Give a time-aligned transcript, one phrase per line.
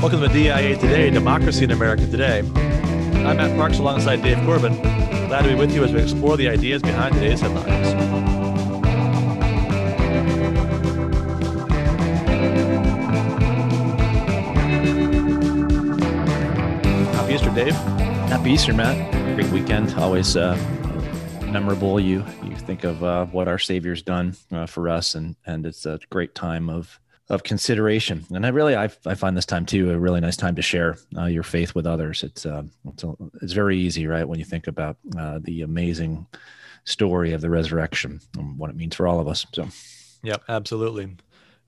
[0.00, 2.38] Welcome to DIA Today, Democracy in America Today.
[2.38, 4.74] I'm Matt Parks alongside Dave Corbin.
[5.28, 7.68] Glad to be with you as we explore the ideas behind today's headlines.
[17.14, 17.74] Happy Easter, Dave.
[18.30, 19.36] Happy Easter, Matt.
[19.36, 19.92] Great weekend.
[19.96, 20.56] Always uh,
[21.42, 22.00] memorable.
[22.00, 25.84] You you think of uh, what our Savior's done uh, for us, and and it's
[25.84, 26.98] a great time of
[27.30, 28.26] of consideration.
[28.34, 30.98] And I really, I, I find this time too a really nice time to share
[31.16, 32.22] uh, your faith with others.
[32.22, 36.26] It's uh, it's, a, it's very easy, right, when you think about uh, the amazing
[36.84, 39.46] story of the resurrection and what it means for all of us.
[39.54, 39.68] So,
[40.22, 41.16] yep, absolutely.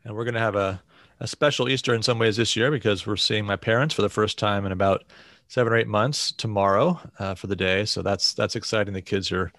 [0.05, 0.83] And we're going to have a
[1.21, 4.09] a special Easter in some ways this year because we're seeing my parents for the
[4.09, 5.05] first time in about
[5.47, 7.85] seven or eight months tomorrow uh, for the day.
[7.85, 8.93] So that's that's exciting.
[8.93, 9.53] The kids are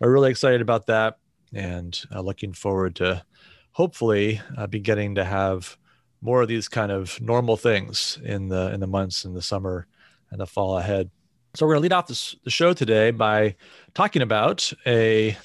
[0.00, 1.18] are really excited about that
[1.52, 3.22] and uh, looking forward to
[3.72, 5.76] hopefully uh, be getting to have
[6.20, 9.86] more of these kind of normal things in the in the months in the summer
[10.30, 11.10] and the fall ahead.
[11.54, 13.56] So we're going to lead off this, the show today by
[13.92, 15.36] talking about a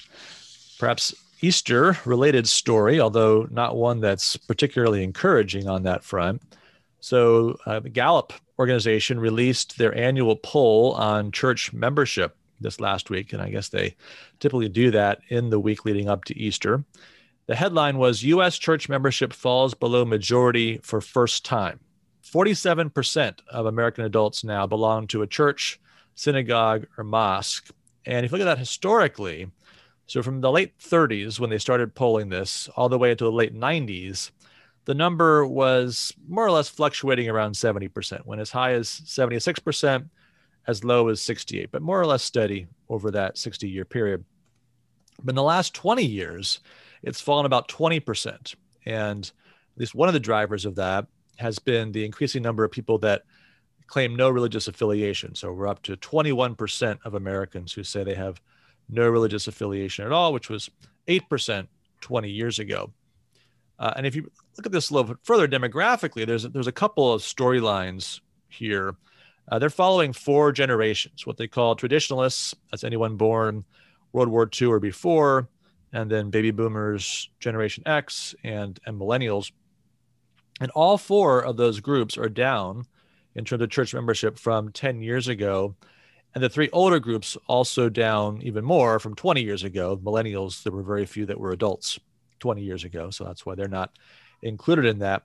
[0.78, 6.42] perhaps Easter related story, although not one that's particularly encouraging on that front.
[7.00, 13.32] So uh, the Gallup organization released their annual poll on church membership this last week,
[13.32, 13.94] and I guess they
[14.40, 16.82] typically do that in the week leading up to Easter.
[17.48, 18.58] The headline was U.S.
[18.58, 21.80] church membership falls below majority for first time.
[22.22, 25.80] 47% of American adults now belong to a church,
[26.14, 27.70] synagogue, or mosque.
[28.04, 29.50] And if you look at that historically,
[30.06, 33.32] so from the late 30s, when they started polling this, all the way to the
[33.32, 34.30] late 90s,
[34.84, 40.06] the number was more or less fluctuating around 70%, when as high as 76%,
[40.66, 44.22] as low as 68, but more or less steady over that 60 year period.
[45.24, 46.60] But in the last 20 years,
[47.02, 48.54] it's fallen about 20%.
[48.86, 51.06] And at least one of the drivers of that
[51.38, 53.22] has been the increasing number of people that
[53.86, 55.34] claim no religious affiliation.
[55.34, 58.40] So we're up to 21% of Americans who say they have
[58.88, 60.70] no religious affiliation at all, which was
[61.06, 61.66] 8%
[62.00, 62.92] 20 years ago.
[63.78, 66.72] Uh, and if you look at this a little bit further demographically, there's there's a
[66.72, 68.96] couple of storylines here.
[69.50, 72.54] Uh, they're following four generations, what they call traditionalists.
[72.70, 73.64] That's anyone born
[74.12, 75.48] World War II or before,
[75.92, 79.52] and then baby boomers, Generation X, and, and millennials.
[80.60, 82.84] And all four of those groups are down
[83.34, 85.76] in terms of church membership from 10 years ago.
[86.34, 89.96] And the three older groups also down even more from 20 years ago.
[89.96, 91.98] Millennials, there were very few that were adults
[92.40, 93.10] 20 years ago.
[93.10, 93.92] So that's why they're not
[94.42, 95.24] included in that.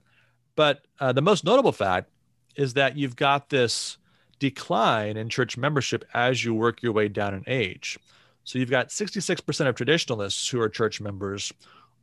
[0.56, 2.10] But uh, the most notable fact
[2.56, 3.98] is that you've got this
[4.40, 7.98] decline in church membership as you work your way down in age.
[8.44, 11.54] So you've got 66% of traditionalists who are church members,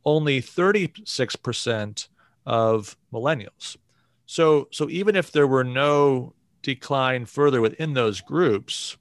[0.05, 2.07] only 36%
[2.45, 3.77] of millennials.
[4.25, 8.97] So, so even if there were no decline further within those groups,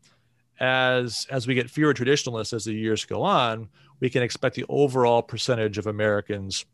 [0.58, 3.68] as as we get fewer traditionalists as the years go on,
[3.98, 6.66] we can expect the overall percentage of Americans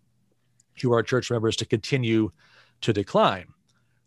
[0.82, 2.30] who are church members to continue
[2.80, 3.46] to decline.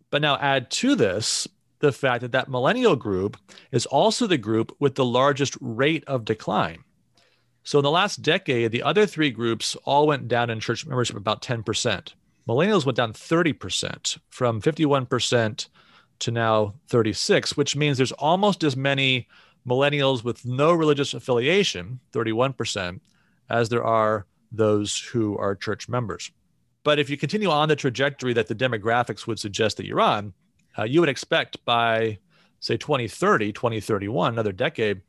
[0.09, 1.47] But now add to this
[1.79, 3.37] the fact that that millennial group
[3.71, 6.83] is also the group with the largest rate of decline.
[7.63, 11.15] So in the last decade, the other three groups all went down in church membership
[11.15, 12.13] about 10%.
[12.47, 15.67] Millennials went down 30% from 51%
[16.19, 19.27] to now 36, which means there's almost as many
[19.67, 22.99] millennials with no religious affiliation, 31%,
[23.49, 26.31] as there are those who are church members.
[26.83, 30.33] But if you continue on the trajectory that the demographics would suggest that you're on,
[30.77, 32.17] uh, you would expect by
[32.59, 35.01] say 2030 2031 another decade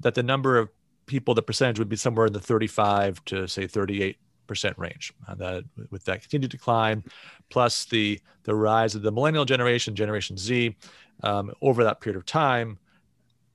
[0.00, 0.68] that the number of
[1.06, 4.16] people the percentage would be somewhere in the 35 to say 38
[4.46, 7.02] percent range uh, that with that continued decline
[7.50, 10.76] plus the the rise of the millennial generation generation z
[11.22, 12.78] um, over that period of time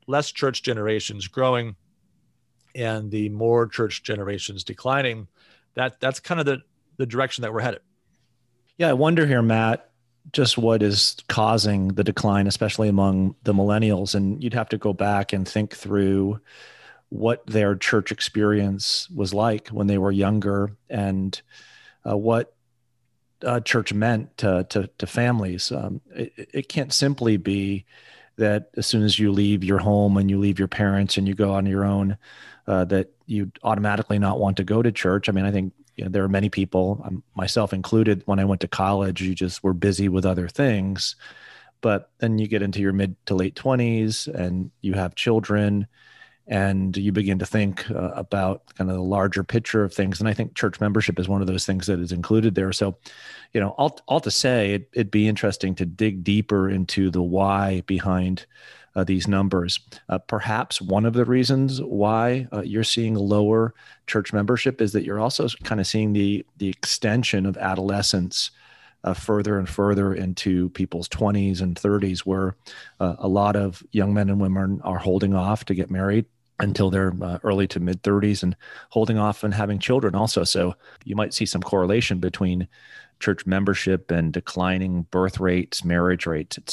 [0.08, 1.76] less church generations growing
[2.76, 5.28] and the more church generations declining
[5.76, 6.58] that that's kind of the
[6.98, 7.82] the direction that we're headed.
[8.78, 9.91] Yeah i wonder here matt
[10.32, 14.16] just what is causing the decline, especially among the millennials.
[14.16, 16.40] And you'd have to go back and think through
[17.10, 21.42] what their church experience was like when they were younger and
[22.08, 22.56] uh, what
[23.46, 25.72] uh, church meant to, to, to families.
[25.72, 27.86] Um, it, it, can't simply be
[28.38, 31.34] that as soon as you leave your home and you leave your parents and you
[31.34, 32.18] go on your own,
[32.68, 35.28] uh, that you automatically not want to go to church.
[35.28, 38.46] I mean, I think you know, there are many people, um, myself included, when I
[38.46, 41.16] went to college, you just were busy with other things.
[41.82, 45.88] But then you get into your mid to late 20s and you have children
[46.48, 50.20] and you begin to think uh, about kind of the larger picture of things.
[50.20, 52.72] And I think church membership is one of those things that is included there.
[52.72, 52.98] So,
[53.54, 57.22] you know, all, all to say, it, would be interesting to dig deeper into the
[57.22, 58.48] why behind
[58.96, 59.80] uh, these numbers.
[60.10, 63.74] Uh, perhaps one of the reasons why uh, you're seeing lower
[64.08, 68.52] church membership is that you're also kind of seeing the the extension of adolescence
[69.04, 72.56] uh, further and further into people's 20s and 30s, where
[73.00, 76.26] uh, a lot of young men and women are holding off to get married
[76.60, 78.56] until their uh, early to mid 30s and
[78.90, 80.44] holding off and having children also.
[80.44, 82.68] So you might see some correlation between
[83.20, 86.70] church membership and declining birth rates, marriage rates, et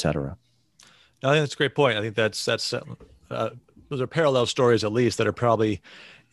[1.21, 1.31] cetera.
[1.31, 1.97] I think that's a great point.
[1.97, 3.49] I think that's that's uh,
[3.89, 5.81] those are parallel stories at least that are probably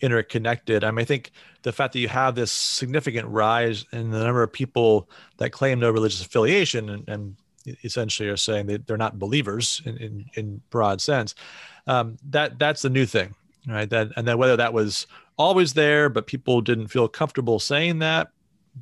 [0.01, 0.85] interconnected.
[0.85, 1.31] I mean, I think
[1.63, 5.81] the fact that you have this significant rise in the number of people that claim
[5.81, 7.37] no religious affiliation and, and
[7.83, 11.35] essentially are saying that they're not believers in, in, in broad sense,
[11.87, 13.35] um, that that's the new thing,
[13.67, 13.89] right?
[13.89, 15.07] That and then whether that was
[15.39, 18.29] always there, but people didn't feel comfortable saying that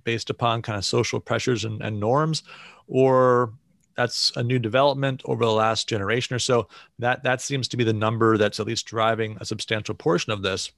[0.03, 2.43] based upon kind of social pressures and, and norms,
[2.89, 3.53] or
[3.97, 6.69] that's a new development over the last generation or so.
[6.99, 10.43] That that seems to be the number that's at least driving a substantial portion of
[10.43, 10.73] this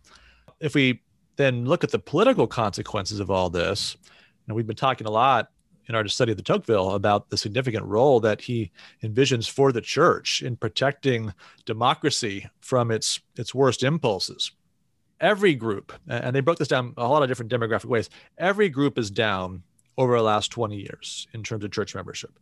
[0.60, 1.02] if we
[1.36, 3.96] then look at the political consequences of all this,
[4.46, 5.50] and we've been talking a lot
[5.88, 8.72] in our study of the Tocqueville about the significant role that he
[9.04, 11.32] envisions for the church in protecting
[11.64, 14.52] democracy from its its worst impulses.
[15.20, 18.10] Every group, and they broke this down a lot of different demographic ways.
[18.36, 19.62] Every group is down
[19.96, 22.38] over the last 20 years in terms of church membership.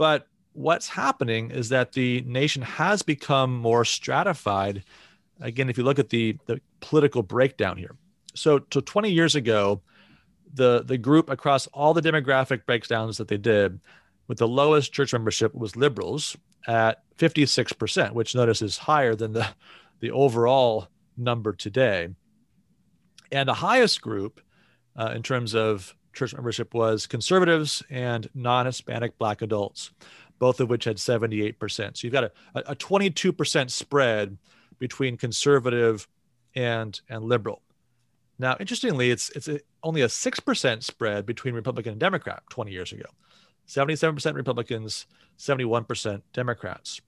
[0.00, 4.82] But what's happening is that the nation has become more stratified
[5.42, 7.96] again, if you look at the, the political breakdown here.
[8.34, 9.82] So, so 20 years ago,
[10.54, 13.78] the, the group across all the demographic breakdowns that they did
[14.26, 16.34] with the lowest church membership was liberals
[16.66, 19.46] at 56%, which notice is higher than the,
[20.00, 20.88] the overall
[21.18, 22.08] number today.
[23.30, 24.40] And the highest group
[24.96, 29.92] uh, in terms of church membership was conservatives and non Hispanic Black adults,
[30.38, 31.56] both of which had 78%.
[31.96, 34.36] So you've got a, a 22% spread
[34.78, 36.08] between conservative
[36.54, 37.62] and and liberal.
[38.38, 42.72] Now, interestingly, it's it's a, only a six percent spread between Republican and Democrat 20
[42.72, 43.04] years ago.
[43.68, 45.06] 77% Republicans,
[45.38, 47.00] 71% Democrats.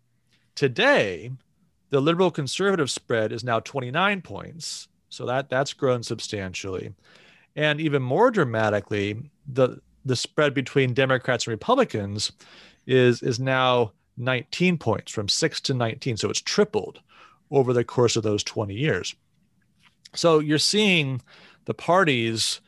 [0.54, 1.32] Today,
[1.90, 4.86] the liberal conservative spread is now 29 points.
[5.08, 6.94] So that that's grown substantially.
[7.56, 12.32] And even more dramatically, the the spread between Democrats and Republicans
[12.86, 16.16] is is now 19 points from 6 to 19.
[16.16, 17.00] So it's tripled
[17.50, 19.14] over the course of those 20 years.
[20.14, 21.22] So you're seeing
[21.64, 22.60] the parties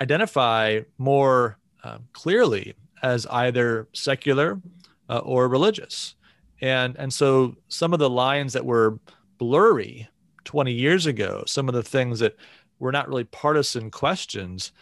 [0.00, 4.60] identify more uh, clearly as either secular
[5.08, 6.14] uh, or religious.
[6.60, 8.98] And, and so some of the lines that were
[9.38, 10.08] blurry
[10.44, 12.36] 20 years ago, some of the things that
[12.78, 14.72] were not really partisan questions,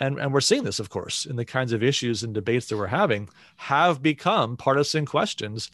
[0.00, 2.76] and, and we're seeing this, of course, in the kinds of issues and debates that
[2.76, 5.70] we're having, have become partisan questions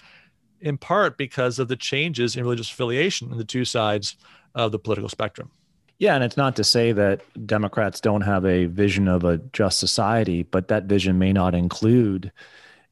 [0.61, 4.17] in part because of the changes in religious affiliation in the two sides
[4.55, 5.51] of the political spectrum.
[5.99, 9.79] Yeah, and it's not to say that Democrats don't have a vision of a just
[9.79, 12.33] society, but that vision may not include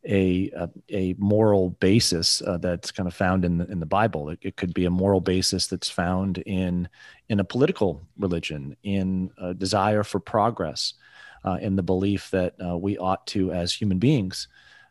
[0.07, 4.31] a a, a moral basis uh, that's kind of found in the, in the Bible.
[4.31, 6.89] It, it, could be a moral basis that's found in
[7.29, 10.95] in a political religion, in a desire for progress,
[11.45, 14.49] uh, in the belief that uh, we ought to, as human beings,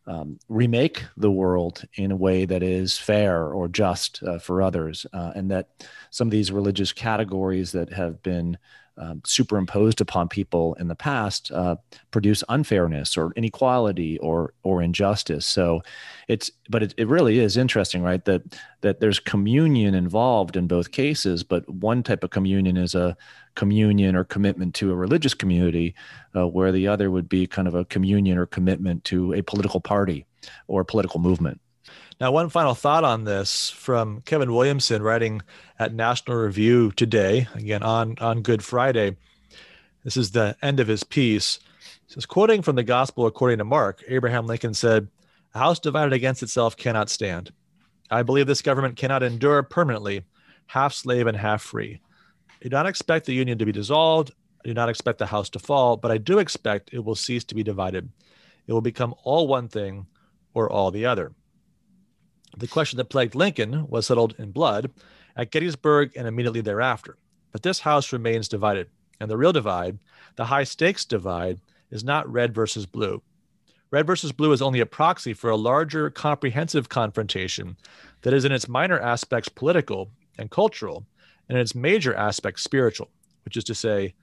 [0.07, 5.05] um, remake the world in a way that is fair or just uh, for others,
[5.13, 8.57] uh, and that some of these religious categories that have been
[8.97, 11.75] um, superimposed upon people in the past uh,
[12.11, 15.45] produce unfairness or inequality or or injustice.
[15.45, 15.81] So
[16.27, 18.23] it's but it, it really is interesting, right?
[18.25, 18.41] That
[18.81, 23.15] that there's communion involved in both cases, but one type of communion is a
[23.55, 25.95] communion or commitment to a religious community,
[26.35, 29.81] uh, where the other would be kind of a communion or commitment to a political
[29.81, 30.25] party
[30.67, 31.59] or a political movement.
[32.19, 35.43] Now, one final thought on this from Kevin Williamson, writing
[35.77, 39.15] at National Review today, again on, on Good Friday.
[40.03, 41.59] This is the end of his piece.
[42.07, 45.09] He says, quoting from the Gospel according to Mark, Abraham Lincoln said,
[45.53, 47.51] A house divided against itself cannot stand.
[48.09, 50.23] I believe this government cannot endure permanently,
[50.65, 52.01] half slave and half free.
[52.49, 54.31] I do not expect the union to be dissolved.
[54.65, 57.43] I do not expect the house to fall, but I do expect it will cease
[57.43, 58.09] to be divided.
[58.65, 60.07] It will become all one thing
[60.55, 61.33] or all the other.
[62.57, 64.91] The question that plagued Lincoln was settled in blood
[65.35, 67.17] at Gettysburg and immediately thereafter.
[67.51, 68.89] But this House remains divided.
[69.19, 69.99] And the real divide,
[70.35, 71.61] the high stakes divide,
[71.91, 73.21] is not red versus blue.
[73.91, 77.77] Red versus blue is only a proxy for a larger, comprehensive confrontation
[78.23, 81.05] that is in its minor aspects political and cultural,
[81.47, 83.09] and in its major aspects spiritual,
[83.45, 84.13] which is to say,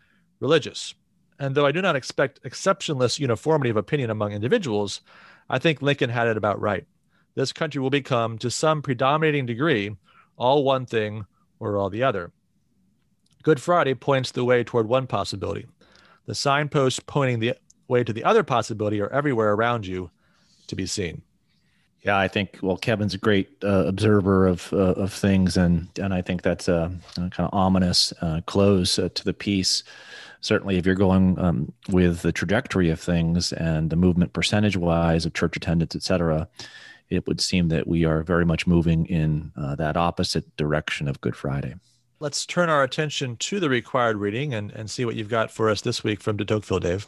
[0.41, 0.95] religious.
[1.39, 5.01] And though I do not expect exceptionless uniformity of opinion among individuals,
[5.49, 6.87] I think Lincoln had it about right.
[7.35, 9.97] This country will become, to some predominating degree,
[10.37, 11.27] all one thing
[11.59, 12.33] or all the other.
[13.43, 15.67] Good Friday points the way toward one possibility.
[16.27, 17.55] The signposts pointing the
[17.89, 20.11] way to the other possibility are everywhere around you
[20.69, 21.23] to be seen.
[22.03, 26.13] Yeah, I think well, Kevin's a great uh, observer of uh, of things, and and
[26.13, 29.83] I think that's a, a kind of ominous uh, close uh, to the piece.
[30.43, 35.25] Certainly, if you're going um, with the trajectory of things and the movement percentage wise
[35.25, 36.47] of church attendance, et cetera,
[37.11, 41.21] it would seem that we are very much moving in uh, that opposite direction of
[41.21, 41.75] Good Friday.
[42.21, 45.69] Let's turn our attention to the required reading and, and see what you've got for
[45.69, 47.07] us this week from de Tocqueville, Dave.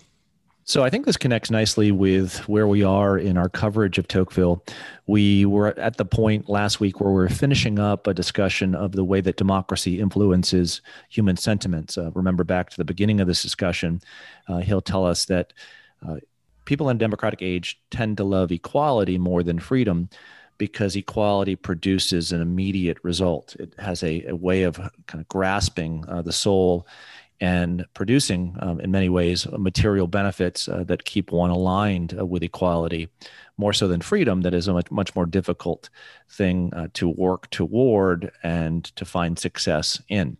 [0.68, 4.64] So I think this connects nicely with where we are in our coverage of Tocqueville.
[5.06, 9.04] We were at the point last week where we're finishing up a discussion of the
[9.04, 11.96] way that democracy influences human sentiments.
[11.96, 14.00] Uh, remember back to the beginning of this discussion,
[14.48, 15.52] uh, he'll tell us that
[16.06, 16.16] uh,
[16.66, 20.10] people in democratic age tend to love equality more than freedom
[20.58, 23.56] because equality produces an immediate result.
[23.58, 26.86] It has a, a way of kind of grasping uh, the soul
[27.40, 32.42] and producing, um, in many ways, material benefits uh, that keep one aligned uh, with
[32.42, 33.08] equality,
[33.58, 35.90] more so than freedom, that is a much, much more difficult
[36.30, 40.38] thing uh, to work toward and to find success in.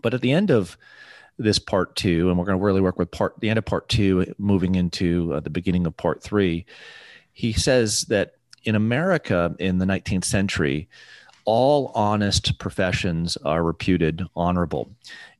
[0.00, 0.76] But at the end of
[1.38, 3.88] this part two, and we're going to really work with part the end of part
[3.88, 6.66] two, moving into uh, the beginning of part three.
[7.32, 8.34] He says that
[8.64, 10.88] in America in the 19th century,
[11.44, 14.90] all honest professions are reputed honorable.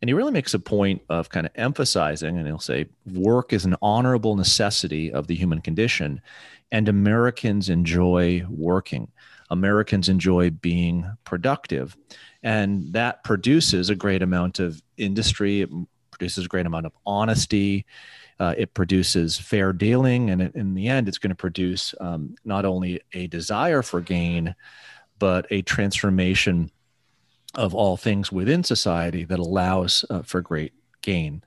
[0.01, 3.65] And he really makes a point of kind of emphasizing, and he'll say, work is
[3.65, 6.21] an honorable necessity of the human condition,
[6.73, 9.09] and Americans enjoy working.
[9.53, 11.97] Americans enjoy being productive.
[12.43, 15.71] And that produces a great amount of industry, it
[16.11, 17.87] produces a great amount of honesty.
[18.41, 22.35] Uh, it produces fair dealing, and it, in the end, it's going to produce um,
[22.45, 24.57] not only a desire for gain,
[25.21, 26.69] but a transformation
[27.55, 31.45] of all things within society that allows uh, for great gain.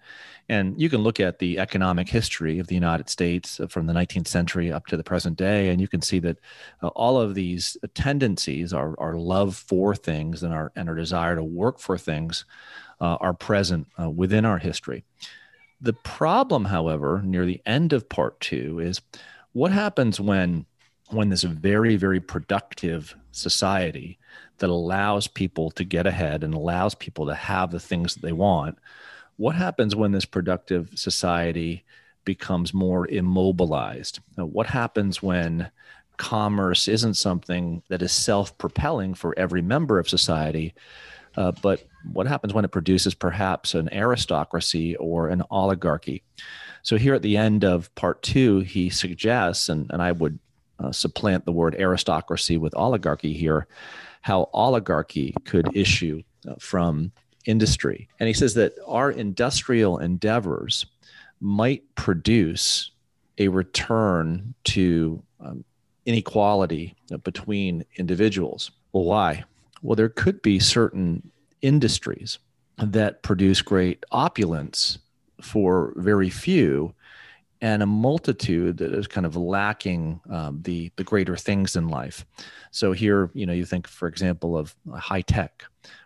[0.47, 3.93] And you can look at the economic history of the United States uh, from the
[3.93, 6.37] 19th century up to the present day, and you can see that
[6.83, 11.35] uh, all of these tendencies, our, our love for things and our, and our desire
[11.35, 12.45] to work for things,
[13.01, 15.03] uh, are present uh, within our history.
[15.81, 19.01] The problem, however, near the end of part two is
[19.53, 20.65] what happens when
[21.09, 24.17] when this very, very productive society
[24.57, 28.31] that allows people to get ahead and allows people to have the things that they
[28.31, 28.77] want,
[29.37, 31.83] what happens when this productive society
[32.23, 34.19] becomes more immobilized?
[34.37, 35.69] Now, what happens when
[36.17, 40.73] commerce isn't something that is self propelling for every member of society?
[41.35, 46.23] Uh, but what happens when it produces perhaps an aristocracy or an oligarchy?
[46.83, 50.39] So, here at the end of part two, he suggests, and, and I would
[50.79, 53.67] uh, supplant the word aristocracy with oligarchy here,
[54.21, 57.11] how oligarchy could issue uh, from
[57.45, 58.07] industry.
[58.19, 60.85] And he says that our industrial endeavors
[61.39, 62.91] might produce
[63.37, 65.63] a return to um,
[66.05, 68.71] inequality between individuals.
[68.93, 69.43] Well, why?
[69.81, 72.39] Well, there could be certain industries
[72.77, 74.97] that produce great opulence
[75.41, 76.93] for very few
[77.61, 82.25] and a multitude that is kind of lacking um, the the greater things in life.
[82.71, 85.63] So here, you know, you think, for example, of high tech,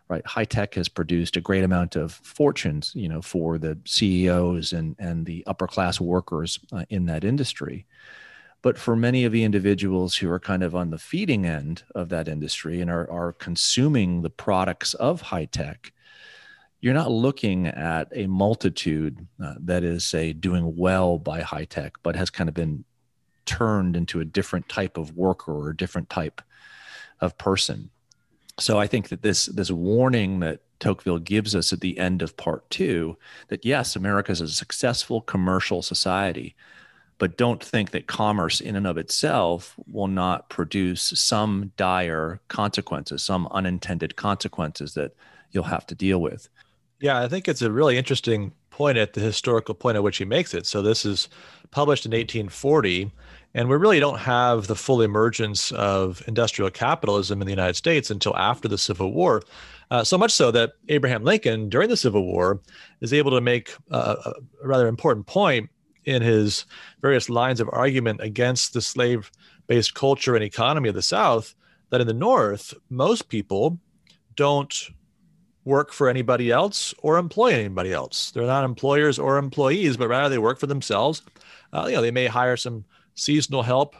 [0.09, 0.25] right?
[0.25, 4.95] High tech has produced a great amount of fortunes, you know, for the CEOs and
[4.99, 7.85] and the upper class workers uh, in that industry.
[8.61, 12.09] But for many of the individuals who are kind of on the feeding end of
[12.09, 15.93] that industry and are, are consuming the products of high tech,
[16.81, 21.93] you're not looking at a multitude uh, that is say doing well by high tech
[22.03, 22.83] but has kind of been
[23.45, 26.41] turned into a different type of worker or a different type
[27.21, 27.89] of person
[28.59, 32.35] so i think that this this warning that tocqueville gives us at the end of
[32.37, 36.55] part two that yes america is a successful commercial society
[37.17, 43.23] but don't think that commerce in and of itself will not produce some dire consequences
[43.23, 45.13] some unintended consequences that
[45.51, 46.49] you'll have to deal with
[46.99, 50.25] yeah, I think it's a really interesting point at the historical point at which he
[50.25, 50.65] makes it.
[50.65, 51.29] So this is
[51.71, 53.11] published in 1840,
[53.53, 58.11] and we really don't have the full emergence of industrial capitalism in the United States
[58.11, 59.41] until after the Civil War.
[59.91, 62.59] Uh, so much so that Abraham Lincoln, during the Civil War,
[63.01, 64.33] is able to make a, a
[64.67, 65.69] rather important point
[66.05, 66.65] in his
[67.01, 69.31] various lines of argument against the slave
[69.67, 71.55] based culture and economy of the South
[71.89, 73.79] that in the North, most people
[74.35, 74.89] don't
[75.65, 78.31] work for anybody else or employ anybody else.
[78.31, 81.21] They're not employers or employees, but rather they work for themselves.
[81.73, 82.85] Uh, you know, they may hire some
[83.19, 83.95] seasonal help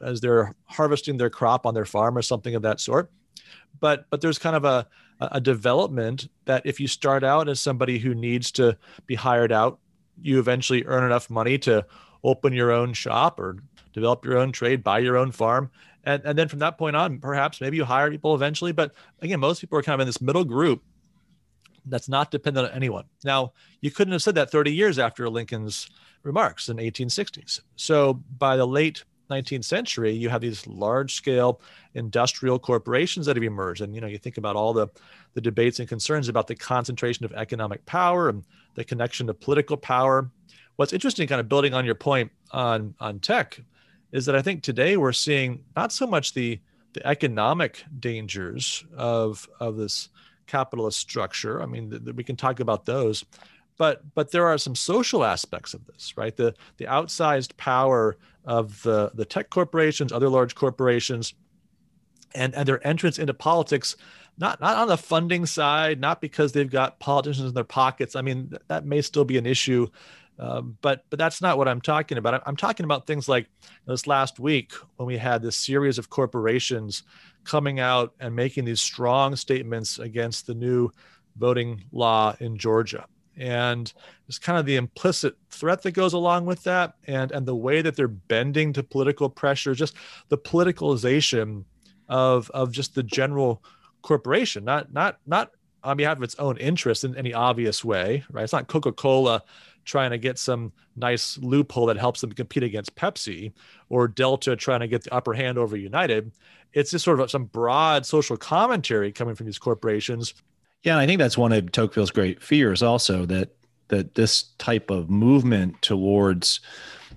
[0.00, 3.10] as they're harvesting their crop on their farm or something of that sort.
[3.80, 4.86] But but there's kind of a
[5.20, 9.78] a development that if you start out as somebody who needs to be hired out,
[10.20, 11.86] you eventually earn enough money to
[12.24, 13.58] open your own shop or
[13.92, 15.70] develop your own trade, buy your own farm.
[16.04, 18.72] And, and then from that point on, perhaps maybe you hire people eventually.
[18.72, 18.92] But
[19.22, 20.82] again, most people are kind of in this middle group
[21.86, 23.04] that's not dependent on anyone.
[23.24, 25.88] Now, you couldn't have said that 30 years after Lincoln's
[26.22, 27.60] remarks in 1860s.
[27.76, 31.60] So by the late 19th century, you have these large scale
[31.94, 33.80] industrial corporations that have emerged.
[33.80, 34.88] And, you know, you think about all the,
[35.34, 39.76] the debates and concerns about the concentration of economic power and the connection to political
[39.76, 40.30] power.
[40.76, 43.60] What's interesting, kind of building on your point on, on tech,
[44.12, 46.60] is that I think today we're seeing not so much the,
[46.92, 50.08] the economic dangers of, of this
[50.46, 51.62] capitalist structure.
[51.62, 53.24] I mean, th- th- we can talk about those,
[53.76, 56.36] but but there are some social aspects of this, right?
[56.36, 61.34] The the outsized power of the the tech corporations, other large corporations,
[62.34, 63.96] and and their entrance into politics.
[64.36, 68.16] Not, not on the funding side, not because they've got politicians in their pockets.
[68.16, 69.86] I mean, th- that may still be an issue,
[70.38, 72.42] um, but but that's not what I'm talking about.
[72.46, 73.46] I'm talking about things like
[73.86, 77.04] this last week when we had this series of corporations
[77.44, 80.90] coming out and making these strong statements against the new
[81.36, 83.06] voting law in Georgia.
[83.36, 83.92] And
[84.28, 87.82] it's kind of the implicit threat that goes along with that, and and the way
[87.82, 89.94] that they're bending to political pressure, just
[90.28, 91.64] the politicalization
[92.08, 93.62] of of just the general
[94.02, 95.50] corporation, not not not
[95.82, 98.44] on behalf of its own interest in any obvious way, right?
[98.44, 99.42] It's not Coca Cola
[99.84, 103.52] trying to get some nice loophole that helps them compete against Pepsi
[103.88, 106.32] or Delta trying to get the upper hand over United.
[106.72, 110.34] It's just sort of some broad social commentary coming from these corporations.
[110.82, 113.54] Yeah, and I think that's one of Tocqueville's great fears also that
[113.88, 116.60] that this type of movement towards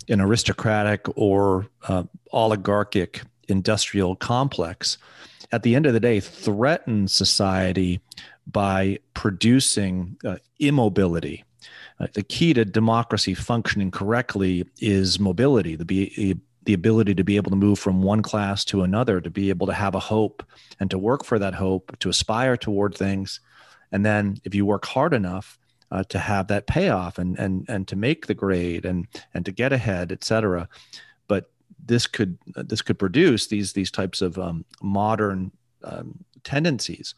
[0.09, 4.97] an aristocratic or uh, oligarchic industrial complex
[5.51, 8.01] at the end of the day threatens society
[8.45, 11.43] by producing uh, immobility
[11.99, 17.37] uh, the key to democracy functioning correctly is mobility, the, be, the ability to be
[17.37, 20.43] able to move from one class to another, to be able to have a hope
[20.79, 23.39] and to work for that hope, to aspire toward things.
[23.91, 25.57] And then if you work hard enough,
[25.91, 29.51] uh, to have that payoff and and and to make the grade and and to
[29.51, 30.67] get ahead, et cetera.
[31.27, 31.49] But
[31.83, 35.51] this could uh, this could produce these these types of um, modern
[35.83, 37.15] um, tendencies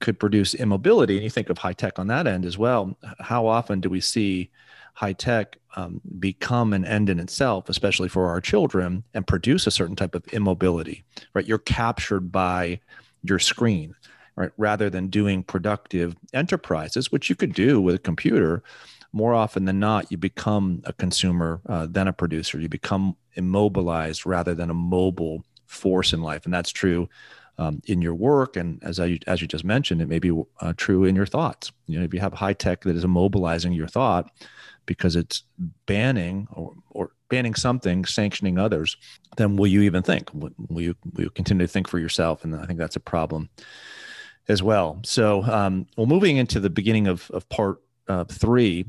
[0.00, 1.14] could produce immobility.
[1.14, 2.96] And you think of high tech on that end as well.
[3.20, 4.50] How often do we see
[4.94, 9.70] high tech um, become an end in itself, especially for our children, and produce a
[9.70, 11.04] certain type of immobility?
[11.34, 12.80] Right, you're captured by
[13.22, 13.94] your screen,
[14.36, 18.62] right, rather than doing productive enterprises, which you could do with a computer.
[19.12, 22.60] More often than not, you become a consumer uh, than a producer.
[22.60, 27.08] You become immobilized rather than a mobile force in life, and that's true
[27.58, 30.72] um, in your work, and as I as you just mentioned, it may be uh,
[30.76, 31.72] true in your thoughts.
[31.86, 34.30] You know, if you have high tech that is immobilizing your thought
[34.84, 35.42] because it's
[35.86, 38.96] banning or, or banning something, sanctioning others,
[39.36, 40.30] then will you even think?
[40.32, 42.44] Will you will you continue to think for yourself?
[42.44, 43.48] And I think that's a problem
[44.48, 45.00] as well.
[45.04, 48.86] So, um, well, moving into the beginning of of part uh, three,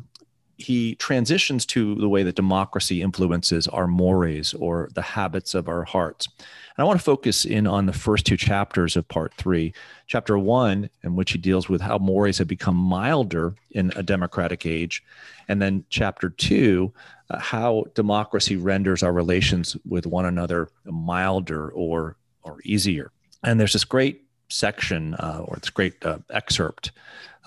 [0.58, 5.84] he transitions to the way that democracy influences our mores or the habits of our
[5.84, 6.28] hearts.
[6.38, 9.74] And I want to focus in on the first two chapters of part three.
[10.08, 14.66] Chapter one, in which he deals with how mores have become milder in a democratic
[14.66, 15.04] age.
[15.48, 16.92] And then chapter two,
[17.30, 23.12] uh, how democracy renders our relations with one another milder or, or easier.
[23.44, 26.92] And there's this great section uh, or this great uh, excerpt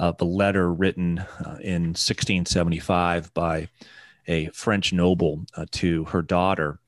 [0.01, 3.69] of a letter written uh, in 1675 by
[4.27, 6.81] a French noble uh, to her daughter.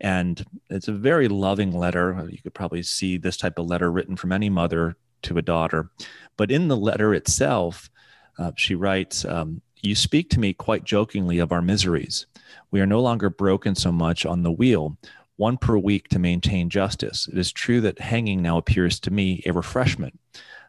[0.00, 2.26] And it's a very loving letter.
[2.30, 5.90] You could probably see this type of letter written from any mother to a daughter.
[6.36, 7.90] But in the letter itself,
[8.38, 12.26] uh, she writes, um, You speak to me quite jokingly of our miseries.
[12.70, 14.96] We are no longer broken so much on the wheel,
[15.36, 17.26] one per week to maintain justice.
[17.26, 20.20] It is true that hanging now appears to me a refreshment.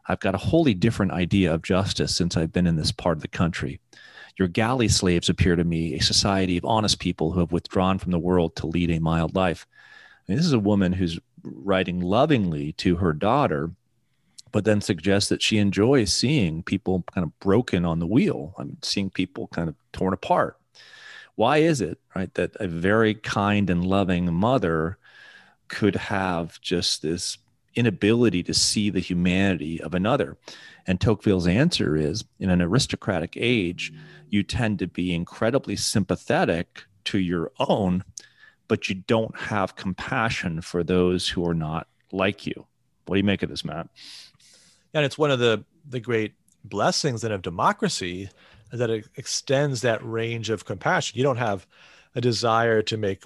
[0.07, 3.21] I've got a wholly different idea of justice since I've been in this part of
[3.21, 3.79] the country.
[4.37, 8.11] Your galley slaves appear to me a society of honest people who have withdrawn from
[8.11, 9.67] the world to lead a mild life.
[10.27, 13.71] I mean, this is a woman who's writing lovingly to her daughter,
[14.51, 18.55] but then suggests that she enjoys seeing people kind of broken on the wheel.
[18.57, 20.57] I mean, seeing people kind of torn apart
[21.35, 24.97] why is it right that a very kind and loving mother
[25.67, 27.37] could have just this
[27.75, 30.37] inability to see the humanity of another.
[30.87, 33.93] And Tocqueville's answer is in an aristocratic age,
[34.29, 38.03] you tend to be incredibly sympathetic to your own,
[38.67, 42.65] but you don't have compassion for those who are not like you.
[43.05, 43.87] What do you make of this, Matt?
[44.93, 48.29] And it's one of the the great blessings then of democracy
[48.71, 51.17] that it extends that range of compassion.
[51.17, 51.65] You don't have
[52.15, 53.23] a desire to make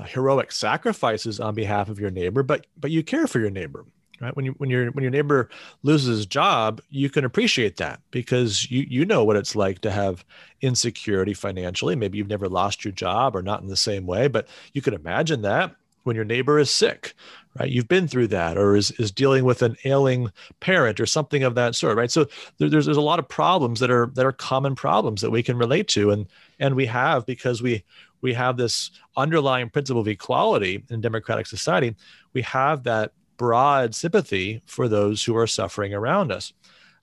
[0.00, 3.84] Uh, heroic sacrifices on behalf of your neighbor, but but you care for your neighbor
[4.20, 4.36] right?
[4.36, 5.48] When you when your when your neighbor
[5.82, 9.90] loses his job you can appreciate that because you you know what it's like to
[9.90, 10.24] have
[10.60, 11.96] insecurity financially.
[11.96, 14.94] Maybe you've never lost your job or not in the same way but you can
[14.94, 17.14] imagine that when your neighbor is sick
[17.58, 17.70] right?
[17.70, 21.54] You've been through that or is, is dealing with an ailing parent or something of
[21.56, 22.10] that sort right?
[22.10, 22.26] So
[22.58, 25.42] there, there's, there's a lot of problems that are that are common problems that we
[25.42, 26.26] can relate to and
[26.58, 27.82] and we have because we
[28.20, 31.94] we have this underlying principle of equality in democratic society
[32.32, 36.52] we have that broad sympathy for those who are suffering around us.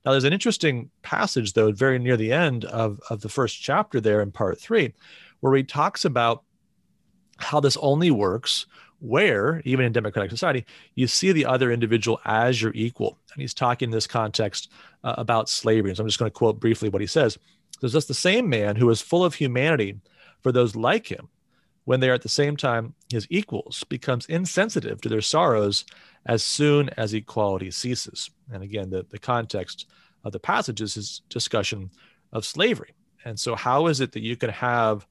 [0.06, 4.00] Now, there's an interesting passage, though, very near the end of, of the first chapter
[4.00, 4.94] there in part three,
[5.40, 6.44] where he talks about
[7.40, 8.68] how this only works
[9.00, 13.18] where, even in democratic society, you see the other individual as your equal.
[13.34, 14.72] And he's talking in this context
[15.04, 15.90] uh, about slavery.
[15.90, 17.38] And so I'm just going to quote briefly what he says.
[17.82, 20.00] There's just the same man who is full of humanity
[20.48, 21.28] for those like him,
[21.84, 25.84] when they are at the same time his equals, becomes insensitive to their sorrows
[26.26, 28.30] as soon as equality ceases.
[28.50, 29.88] And again, the, the context
[30.24, 31.92] of the passages is his discussion
[32.32, 32.94] of slavery.
[33.26, 35.06] And so, how is it that you can have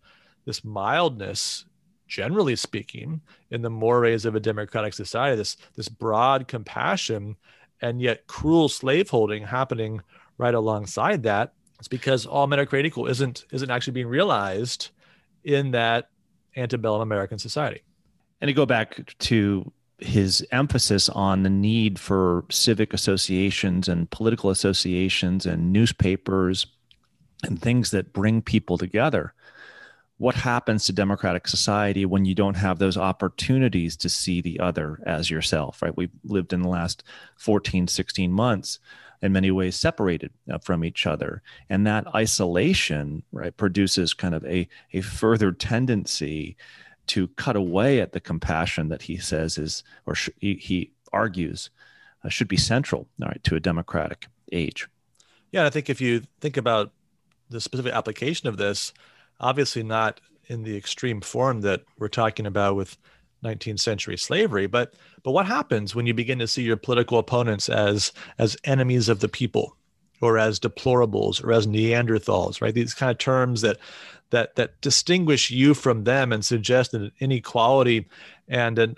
[0.47, 1.67] this mildness,
[2.09, 3.21] generally speaking,
[3.51, 7.37] in the mores of a democratic society, this, this broad compassion,
[7.83, 10.01] and yet cruel slaveholding happening
[10.39, 11.53] right alongside that?
[11.79, 14.89] It's because all men are created equal isn't, isn't actually being realized
[15.47, 16.11] in that
[16.57, 17.83] antebellum American society.
[18.41, 24.51] And to go back to his emphasis on the need for civic associations and political
[24.51, 26.67] associations and newspapers
[27.45, 29.33] and things that bring people together.
[30.19, 34.99] What happens to democratic society when you don't have those opportunities to see the other
[35.07, 35.97] as yourself, right?
[35.97, 37.05] We've lived in the last
[37.37, 38.79] 14, 16 months
[39.23, 41.43] in many ways separated uh, from each other.
[41.69, 46.57] And that isolation, right, produces kind of a, a further tendency
[47.09, 51.71] to cut away at the compassion that he says is, or sh- he, he, argues,
[52.25, 54.87] uh, should be central right, to a democratic age.
[55.51, 56.93] Yeah, I think if you think about
[57.49, 58.93] the specific application of this,
[59.41, 62.99] obviously not in the extreme form that we're talking about with
[63.45, 67.69] 19th century slavery, but but what happens when you begin to see your political opponents
[67.69, 69.77] as as enemies of the people,
[70.21, 72.75] or as deplorables, or as Neanderthals, right?
[72.75, 73.79] These kind of terms that
[74.31, 78.09] that that distinguish you from them and suggest an inequality
[78.49, 78.97] and an,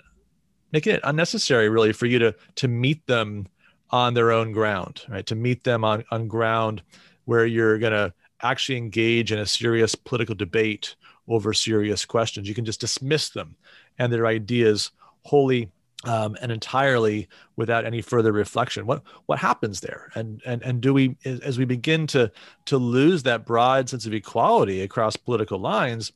[0.71, 3.47] making it unnecessary really for you to to meet them
[3.91, 6.81] on their own ground right to meet them on on ground
[7.25, 10.95] where you're going to actually engage in a serious political debate
[11.27, 13.55] over serious questions you can just dismiss them
[13.99, 14.91] and their ideas
[15.25, 15.69] wholly
[16.05, 18.85] um, and entirely without any further reflection.
[18.85, 20.09] What what happens there?
[20.15, 22.31] And and and do we as we begin to
[22.65, 26.11] to lose that broad sense of equality across political lines?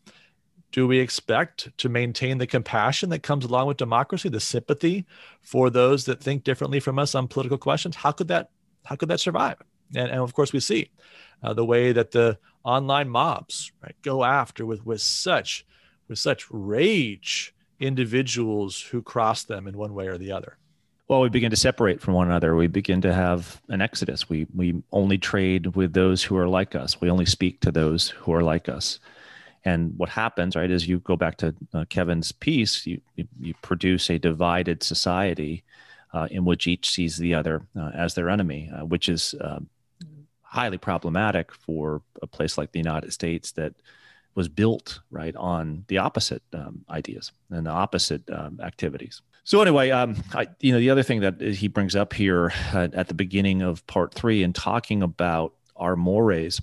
[0.71, 5.05] Do we expect to maintain the compassion that comes along with democracy, the sympathy
[5.41, 7.95] for those that think differently from us on political questions?
[7.95, 8.49] How could that
[8.85, 9.57] how could that survive?
[9.95, 10.89] And, and of course, we see
[11.43, 15.65] uh, the way that the online mobs right, go after with with such
[16.07, 20.57] with such rage individuals who cross them in one way or the other?
[21.07, 22.55] Well, we begin to separate from one another.
[22.55, 24.29] We begin to have an exodus.
[24.29, 27.01] We we only trade with those who are like us.
[27.01, 28.99] We only speak to those who are like us.
[29.65, 32.85] And what happens, right, is you go back to uh, Kevin's piece.
[32.85, 35.63] You, you, you produce a divided society
[36.13, 39.59] uh, in which each sees the other uh, as their enemy, uh, which is uh,
[40.41, 43.73] highly problematic for a place like the United States that
[44.35, 49.21] was built right on the opposite um, ideas and the opposite um, activities.
[49.43, 52.93] So anyway, um, I, you know, the other thing that he brings up here at,
[52.93, 56.61] at the beginning of part three in talking about our mores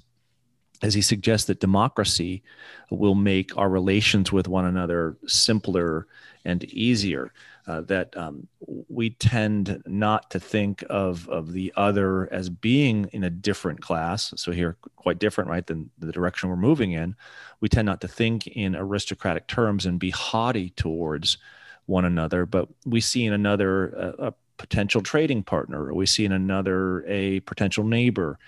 [0.82, 2.42] as he suggests that democracy
[2.90, 6.06] will make our relations with one another simpler
[6.44, 7.32] and easier
[7.70, 8.48] uh, that um,
[8.88, 14.34] we tend not to think of of the other as being in a different class.
[14.36, 17.14] So here, quite different, right, than the direction we're moving in.
[17.60, 21.38] We tend not to think in aristocratic terms and be haughty towards
[21.86, 26.24] one another, but we see in another uh, a potential trading partner, or we see
[26.24, 28.38] in another a potential neighbor.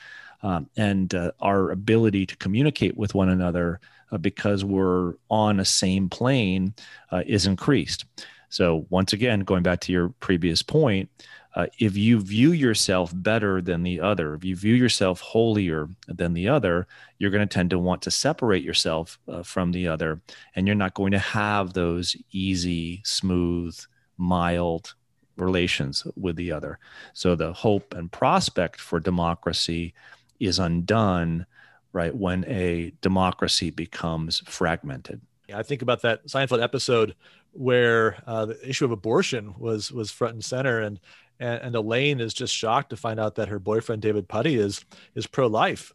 [0.45, 3.79] Um, and uh, our ability to communicate with one another
[4.11, 6.75] uh, because we're on a same plane
[7.13, 8.05] uh, is increased.
[8.53, 11.09] So, once again, going back to your previous point,
[11.55, 16.35] uh, if you view yourself better than the other, if you view yourself holier than
[16.35, 16.87] the other,
[17.19, 20.21] you're going to tend to want to separate yourself uh, from the other.
[20.55, 23.79] And you're not going to have those easy, smooth,
[24.19, 24.93] mild
[25.39, 26.79] relations with the other.
[27.15, 29.95] So the hope and prospect for democracy
[30.41, 31.47] is undone,
[31.95, 35.23] right, when a democracy becomes fragmented.
[35.49, 37.15] Yeah, I think about that Seinfeld episode
[37.53, 41.01] where uh, the issue of abortion was was front and center, and
[41.39, 44.85] and, and Elaine is just shocked to find out that her boyfriend David Puddy is
[45.15, 45.93] is pro life,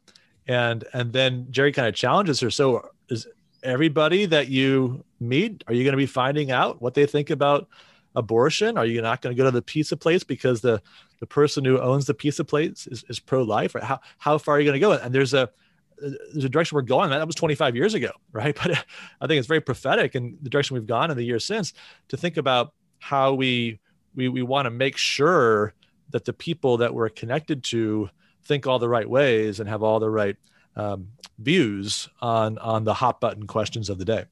[0.47, 2.49] and and then Jerry kind of challenges her.
[2.49, 3.27] So is
[3.63, 7.67] everybody that you meet are you going to be finding out what they think about
[8.15, 8.77] abortion?
[8.77, 10.81] Are you not going to go to the pizza place because the
[11.19, 13.75] the person who owns the pizza place is, is pro life?
[13.75, 13.83] Right?
[13.83, 14.91] How how far are you going to go?
[14.91, 15.49] And there's a
[15.99, 17.09] there's a direction we're going.
[17.09, 18.55] That was 25 years ago, right?
[18.55, 18.71] But
[19.21, 21.73] I think it's very prophetic in the direction we've gone in the years since
[22.09, 23.79] to think about how we
[24.15, 25.73] we we want to make sure
[26.09, 28.09] that the people that we're connected to
[28.45, 30.37] think all the right ways and have all the right
[30.75, 34.25] um, views on on the hot button questions of the day.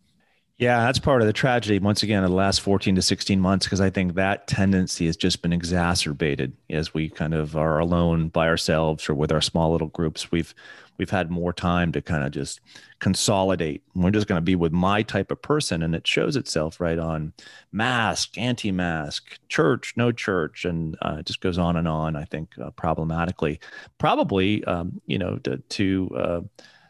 [0.58, 1.80] Yeah, that's part of the tragedy.
[1.80, 5.18] Once again, in the last 14 to 16 months, because I think that tendency has
[5.18, 9.74] just been exacerbated as we kind of are alone by ourselves or with our small
[9.74, 10.32] little groups.
[10.32, 10.56] We've
[10.98, 12.60] we've had more time to kind of just
[13.00, 13.84] consolidate.
[13.94, 17.00] We're just going to be with my type of person, and it shows itself right
[17.00, 17.34] on
[17.72, 22.16] mask, anti-mask, church, no church, and uh, it just goes on and on.
[22.16, 23.60] I think uh, problematically,
[23.98, 26.42] probably um, you know to, to uh,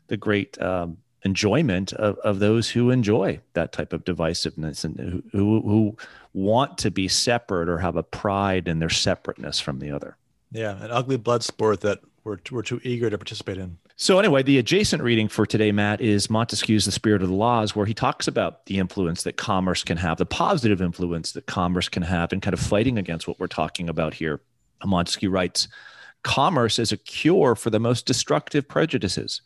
[0.07, 0.61] the great.
[0.61, 5.97] Um, enjoyment of, of those who enjoy that type of divisiveness and who, who
[6.33, 10.17] want to be separate or have a pride in their separateness from the other.
[10.51, 13.77] Yeah, an ugly blood sport that we're, we're too eager to participate in.
[13.97, 17.77] So, anyway, the adjacent reading for today, Matt, is Montesquieu's The Spirit of the Laws,
[17.77, 21.87] where he talks about the influence that commerce can have, the positive influence that commerce
[21.87, 24.41] can have, and kind of fighting against what we're talking about here.
[24.83, 25.69] Montesquieu writes
[26.23, 29.41] Commerce is a cure for the most destructive prejudices.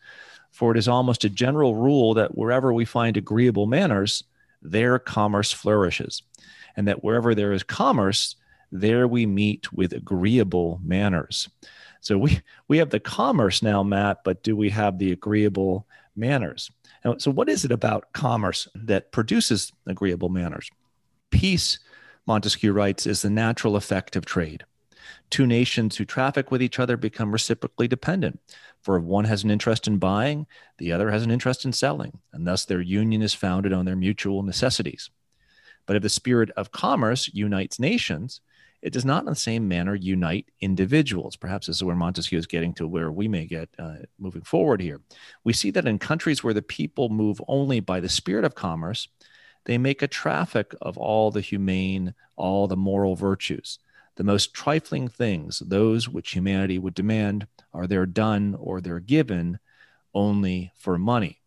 [0.52, 4.24] For it is almost a general rule that wherever we find agreeable manners,
[4.64, 6.24] there commerce flourishes,
[6.76, 8.36] and that wherever there is commerce,
[8.72, 11.50] there we meet with agreeable manners.
[12.02, 16.72] So we we have the commerce now, Matt, but do we have the agreeable manners?
[17.18, 20.70] so what is it about commerce that produces agreeable manners?
[21.32, 21.80] Peace,
[22.28, 24.66] Montesquieu writes, is the natural effect of trade.
[25.30, 28.40] Two nations who traffic with each other become reciprocally dependent.
[28.82, 32.20] For if one has an interest in buying, the other has an interest in selling,
[32.34, 35.10] and thus their union is founded on their mutual necessities.
[35.86, 38.42] But if the spirit of commerce unites nations,
[38.82, 41.36] it does not in the same manner unite individuals.
[41.36, 44.82] Perhaps this is where Montesquieu is getting to where we may get uh, moving forward
[44.82, 45.02] here.
[45.44, 49.08] We see that in countries where the people move only by the spirit of commerce,
[49.65, 53.80] they make a traffic of all the humane, all the moral virtues.
[54.15, 59.60] The most trifling things, those which humanity would demand, are there done or they're given
[60.13, 61.39] only for money.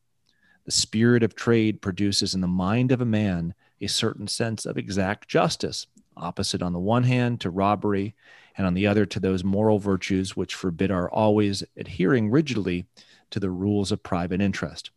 [0.64, 4.78] The spirit of trade produces in the mind of a man a certain sense of
[4.78, 8.14] exact justice, opposite on the one hand to robbery,
[8.56, 12.86] and on the other to those moral virtues which forbid our always adhering rigidly
[13.30, 14.90] to the rules of private interest,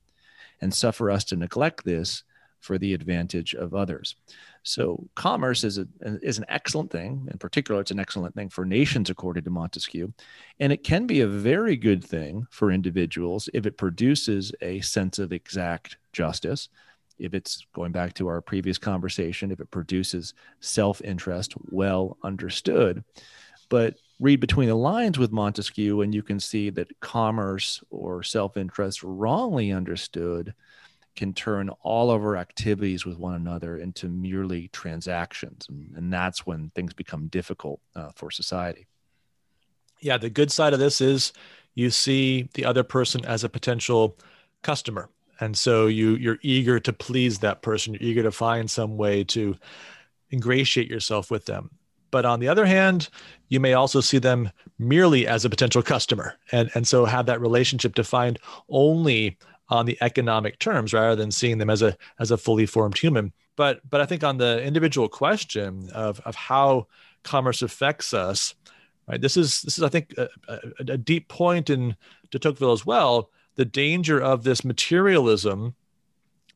[0.62, 2.24] and suffer us to neglect this
[2.60, 4.16] for the advantage of others.
[4.64, 7.28] So commerce is a, is an excellent thing.
[7.32, 10.12] In particular, it's an excellent thing for nations, according to Montesquieu,
[10.60, 15.20] and it can be a very good thing for individuals if it produces a sense
[15.20, 16.70] of exact justice.
[17.18, 23.04] If it's going back to our previous conversation, if it produces self interest well understood.
[23.70, 28.58] But read between the lines with Montesquieu, and you can see that commerce or self
[28.58, 30.54] interest wrongly understood
[31.16, 35.68] can turn all of our activities with one another into merely transactions.
[35.70, 38.88] And, that's when things become difficult uh, for society.
[40.02, 41.34] Yeah, the good side of this is
[41.74, 44.18] you see the other person as a potential
[44.62, 45.10] customer.
[45.40, 47.94] And so you you're eager to please that person.
[47.94, 49.56] You're eager to find some way to
[50.32, 51.72] ingratiate yourself with them.
[52.12, 53.10] But on the other hand,
[53.50, 57.42] you may also see them merely as a potential customer and, and so have that
[57.42, 59.38] relationship defined only
[59.70, 63.34] on the economic terms rather than seeing them as a as a fully formed human.
[63.56, 66.88] But but I think on the individual question of of how
[67.24, 68.54] commerce affects us,
[69.08, 69.20] right?
[69.20, 71.96] This is this is I think a, a, a deep point in
[72.32, 73.30] de Tocqueville as well.
[73.56, 75.76] The danger of this materialism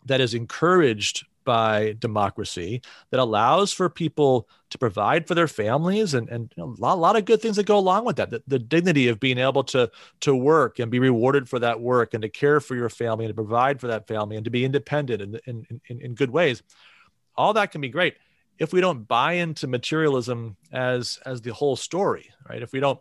[0.05, 6.29] that is encouraged by democracy that allows for people to provide for their families and,
[6.29, 8.29] and a, lot, a lot of good things that go along with that.
[8.29, 12.13] The, the, dignity of being able to, to work and be rewarded for that work
[12.13, 14.63] and to care for your family and to provide for that family and to be
[14.63, 16.61] independent in, in, in, in good ways.
[17.35, 18.15] All that can be great
[18.59, 22.61] if we don't buy into materialism as as the whole story, right?
[22.61, 22.99] If we don't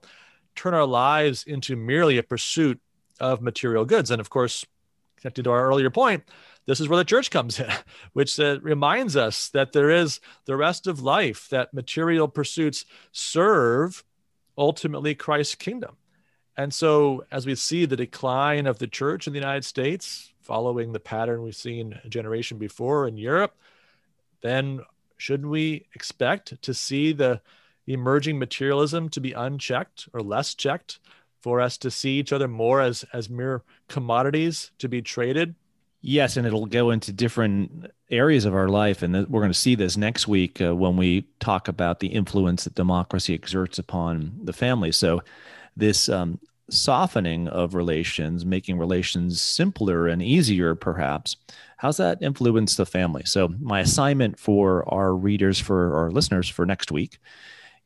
[0.55, 2.81] turn our lives into merely a pursuit
[3.21, 4.65] of material goods, and of course,
[5.17, 6.25] connected to our earlier point,
[6.67, 7.71] this is where the church comes in,
[8.13, 14.05] which uh, reminds us that there is the rest of life that material pursuits serve
[14.57, 15.97] ultimately Christ's kingdom.
[16.57, 20.93] And so, as we see the decline of the church in the United States, following
[20.93, 23.57] the pattern we've seen a generation before in Europe,
[24.41, 24.81] then
[25.17, 27.41] shouldn't we expect to see the
[27.87, 30.99] emerging materialism to be unchecked or less checked
[31.49, 35.55] for us to see each other more as as mere commodities to be traded
[36.01, 39.75] Yes, and it'll go into different areas of our life, and we're going to see
[39.75, 44.53] this next week uh, when we talk about the influence that democracy exerts upon the
[44.53, 44.93] family.
[44.93, 45.23] So,
[45.77, 46.39] this um,
[46.71, 51.37] softening of relations, making relations simpler and easier, perhaps,
[51.79, 53.25] how's that influence the family?
[53.25, 57.19] So, my assignment for our readers, for our listeners, for next week,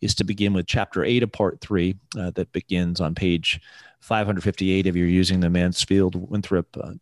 [0.02, 3.60] is to begin with chapter eight of part three, uh, that begins on page
[4.00, 6.92] 558 if you're using the Mansfield Winthrop uh,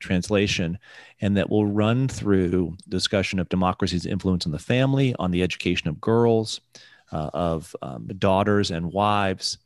[0.00, 0.78] translation,
[1.20, 5.88] and that will run through discussion of democracy's influence on the family, on the education
[5.88, 6.62] of girls,
[7.12, 9.58] uh, of um, daughters and wives,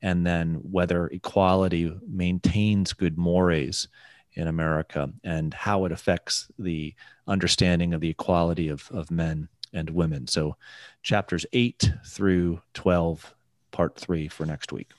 [0.00, 3.88] and then whether equality maintains good mores
[4.34, 6.94] in America and how it affects the
[7.26, 10.26] understanding of the equality of, of men and women.
[10.26, 10.56] So,
[11.02, 13.34] chapters 8 through 12,
[13.70, 14.90] part 3 for next week.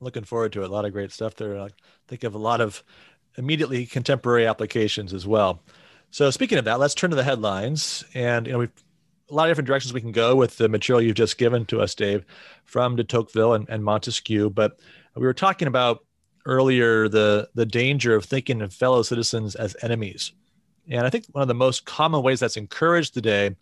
[0.00, 0.70] Looking forward to it.
[0.70, 1.58] A lot of great stuff there.
[1.60, 1.68] I
[2.08, 2.82] think of a lot of
[3.36, 5.62] immediately contemporary applications as well.
[6.10, 8.04] So speaking of that, let's turn to the headlines.
[8.14, 8.72] And you know, we've
[9.30, 11.80] a lot of different directions we can go with the material you've just given to
[11.80, 12.24] us, Dave,
[12.64, 14.50] from de Tocqueville and, and Montesquieu.
[14.50, 14.78] But
[15.14, 16.04] we were talking about
[16.46, 20.32] earlier the the danger of thinking of fellow citizens as enemies.
[20.88, 23.54] And I think one of the most common ways that's encouraged today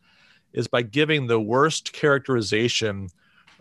[0.58, 3.08] is by giving the worst characterization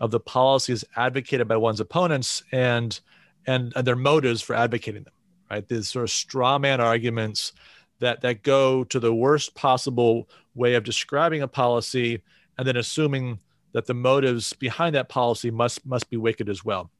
[0.00, 3.00] of the policies advocated by one's opponents and
[3.46, 5.14] and, and their motives for advocating them
[5.50, 5.68] right?
[5.68, 7.52] These sort of straw man arguments
[8.00, 12.22] that that go to the worst possible way of describing a policy
[12.56, 13.38] and then assuming
[13.72, 16.90] that the motives behind that policy must must be wicked as well.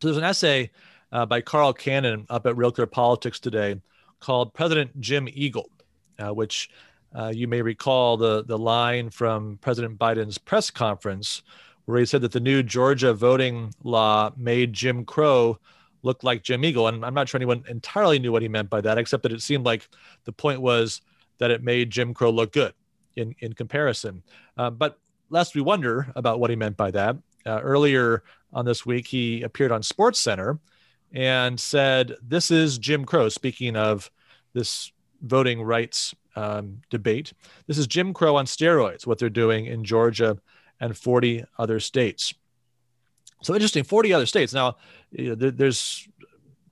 [0.00, 0.70] So there's an essay
[1.12, 3.80] uh, by Carl Cannon up at Real Clear Politics today
[4.20, 5.70] called President Jim Eagle,
[6.18, 6.70] uh, which
[7.14, 11.42] uh, you may recall the the line from President Biden's press conference
[11.88, 15.58] where he said that the new Georgia voting law made Jim Crow
[16.02, 16.86] look like Jim Eagle.
[16.86, 19.40] And I'm not sure anyone entirely knew what he meant by that, except that it
[19.40, 19.88] seemed like
[20.24, 21.00] the point was
[21.38, 22.74] that it made Jim Crow look good
[23.16, 24.22] in, in comparison.
[24.58, 24.98] Uh, but
[25.30, 27.16] lest we wonder about what he meant by that,
[27.46, 30.58] uh, earlier on this week, he appeared on Sports Center
[31.12, 34.10] and said, This is Jim Crow, speaking of
[34.52, 34.92] this
[35.22, 37.32] voting rights um, debate.
[37.66, 40.38] This is Jim Crow on steroids, what they're doing in Georgia
[40.80, 42.32] and 40 other states.
[43.42, 44.54] So interesting, 40 other states.
[44.54, 44.76] Now,
[45.10, 46.08] you know, there, there's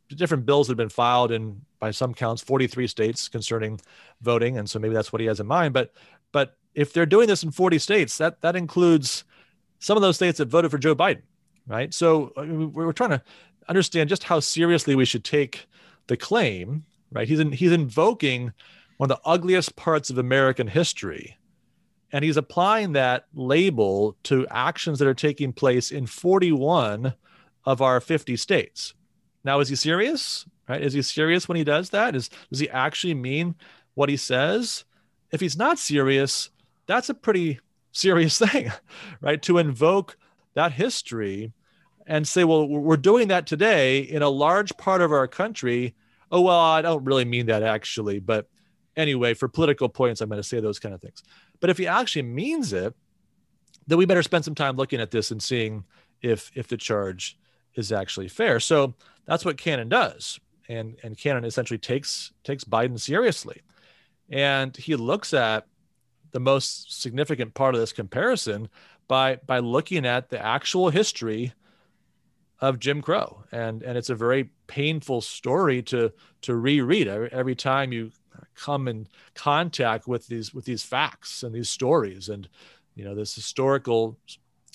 [0.09, 3.81] different bills that have been filed in, by some counts, 43 states concerning
[4.22, 5.74] voting, and so maybe that's what he has in mind.
[5.74, 5.92] But,
[6.31, 9.24] but if they're doing this in 40 states, that that includes
[9.81, 11.22] some of those states that voted for Joe Biden,
[11.66, 11.92] right?
[11.92, 13.22] So we're trying to
[13.68, 15.66] understand just how seriously we should take
[16.07, 17.26] the claim, right?
[17.26, 18.52] He's in, he's invoking
[18.97, 21.37] one of the ugliest parts of American history
[22.13, 27.15] and he's applying that label to actions that are taking place in 41
[27.65, 28.95] of our 50 states.
[29.45, 30.47] Now, is he serious?
[30.69, 30.83] Right?
[30.83, 32.17] Is he serious when he does that?
[32.17, 33.55] Is does he actually mean
[33.95, 34.85] what he says?
[35.31, 36.51] If he's not serious,
[36.87, 37.61] that's a pretty
[37.93, 38.73] serious thing,
[39.21, 39.43] right?
[39.43, 40.17] To invoke
[40.55, 41.53] that history
[42.07, 45.95] and say, well, we're doing that today in a large part of our country.
[46.31, 48.49] Oh, well, I don't really mean that actually, but
[48.97, 51.23] anyway, for political points, I'm going to say those kind of things.
[51.61, 52.95] But if he actually means it,
[53.87, 55.85] then we better spend some time looking at this and seeing
[56.23, 57.39] if if the charge
[57.75, 58.59] is actually fair.
[58.59, 58.95] So
[59.27, 60.41] that's what Cannon does.
[60.69, 63.63] And and Cannon essentially takes takes Biden seriously.
[64.29, 65.67] And he looks at
[66.33, 68.69] the most significant part of this comparison
[69.07, 71.53] by by looking at the actual history
[72.61, 73.45] of Jim Crow.
[73.53, 78.11] And and it's a very painful story to to reread every, every time you
[78.55, 82.29] come in contact with these with these facts and these stories.
[82.29, 82.49] And
[82.95, 84.17] you know this historical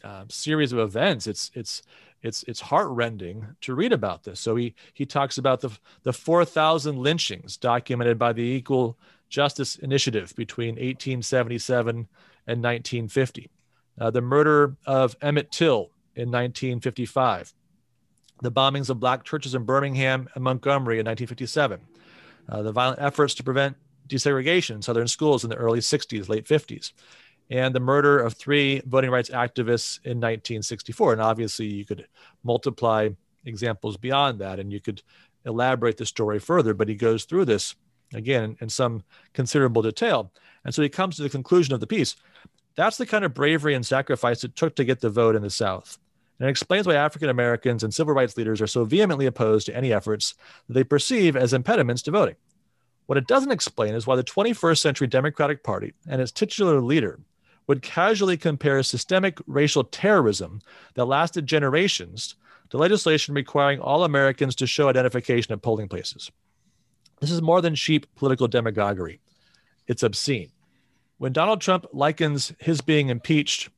[0.03, 1.81] uh, series of events it's it's
[2.21, 4.39] it's it's heartrending to read about this.
[4.39, 5.71] So he he talks about the
[6.03, 8.97] the 4000 lynchings documented by the equal
[9.31, 12.07] justice initiative between 1877
[12.47, 13.49] and 1950
[13.99, 17.53] uh, the murder of emmett till in 1955
[18.41, 21.79] the bombings of black churches in birmingham and montgomery in 1957
[22.49, 23.75] uh, the violent efforts to prevent
[24.07, 26.91] desegregation in Southern schools in the early 60s, late 50s.
[27.49, 31.13] and the murder of three voting rights activists in 1964.
[31.13, 32.07] And obviously, you could
[32.43, 33.09] multiply
[33.45, 35.01] examples beyond that and you could
[35.45, 37.75] elaborate the story further, but he goes through this
[38.13, 40.31] again in some considerable detail.
[40.63, 42.15] And so he comes to the conclusion of the piece.
[42.75, 45.49] That's the kind of bravery and sacrifice it took to get the vote in the
[45.49, 45.97] South.
[46.41, 49.75] And it explains why African Americans and civil rights leaders are so vehemently opposed to
[49.75, 50.33] any efforts
[50.67, 52.35] that they perceive as impediments to voting.
[53.05, 57.19] What it doesn't explain is why the 21st century Democratic Party and its titular leader
[57.67, 60.61] would casually compare systemic racial terrorism
[60.95, 62.33] that lasted generations
[62.71, 66.31] to legislation requiring all Americans to show identification at polling places.
[67.19, 69.19] This is more than cheap political demagoguery,
[69.85, 70.49] it's obscene.
[71.19, 73.69] When Donald Trump likens his being impeached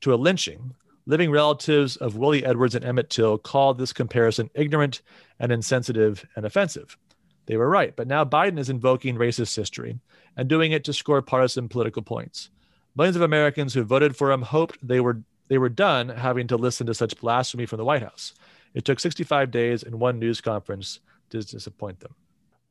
[0.00, 0.74] to a lynching,
[1.06, 5.02] living relatives of Willie Edwards and Emmett Till called this comparison ignorant
[5.38, 6.98] and insensitive and offensive.
[7.46, 10.00] They were right, but now Biden is invoking racist history
[10.36, 12.50] and doing it to score partisan political points.
[12.96, 16.56] Millions of Americans who voted for him hoped they were they were done having to
[16.56, 18.34] listen to such blasphemy from the White House.
[18.74, 20.98] It took 65 days and one news conference
[21.30, 22.16] to disappoint them.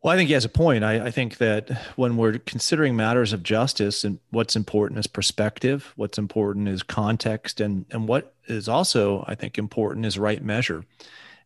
[0.05, 0.83] Well, I think he has a point.
[0.83, 5.93] I, I, think that when we're considering matters of justice, and what's important is perspective,
[5.95, 10.85] what's important is context, and and what is also, I think, important is right measure.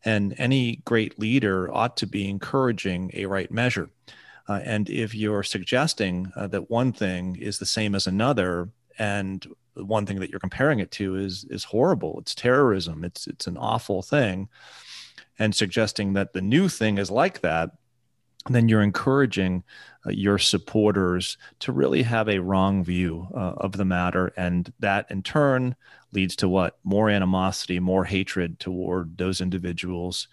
[0.03, 3.91] And any great leader ought to be encouraging a right measure.
[4.49, 9.47] Uh, and if you're suggesting uh, that one thing is the same as another, and
[9.76, 13.55] one thing that you're comparing it to is is horrible, it's terrorism, it's it's an
[13.55, 14.49] awful thing,
[15.38, 17.72] and suggesting that the new thing is like that,
[18.48, 19.64] then you're encouraging
[20.06, 25.06] uh, your supporters to really have a wrong view uh, of the matter, and that
[25.10, 25.76] in turn
[26.14, 30.28] leads to what more animosity, more hatred toward those individuals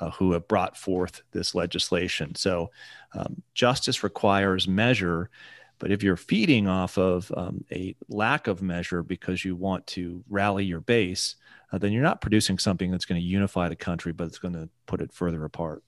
[0.00, 2.34] uh, who have brought forth this legislation.
[2.34, 2.70] So,
[3.12, 5.30] um, justice requires measure.
[5.78, 10.22] But if you're feeding off of um, a lack of measure because you want to
[10.28, 11.36] rally your base,
[11.72, 14.54] uh, then you're not producing something that's going to unify the country, but it's going
[14.54, 15.82] to put it further apart.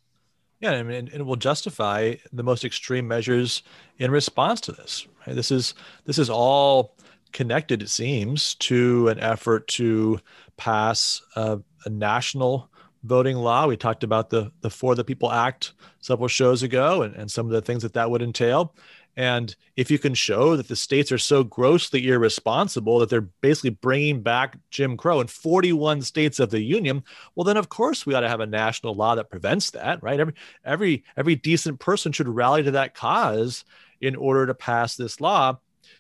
[0.63, 3.65] Yeah, I mean, it will justify the most extreme measures
[3.99, 5.09] in response to this.
[5.27, 5.35] Right?
[5.35, 6.95] This is this is all
[7.33, 10.21] connected, it seems, to an effort to
[10.57, 12.71] pass a, a national
[13.03, 13.67] voting law.
[13.67, 17.47] We talked about the the For the People Act several shows ago, and, and some
[17.47, 18.73] of the things that that would entail.
[19.17, 23.71] And if you can show that the states are so grossly irresponsible that they're basically
[23.71, 27.05] bringing back Jim Crow in 41 states of the union,
[27.35, 30.19] well, then of course we ought to have a national law that prevents that, right?
[30.19, 30.35] Every
[30.65, 33.65] every every decent person should rally to that cause
[34.01, 35.59] in order to pass this law,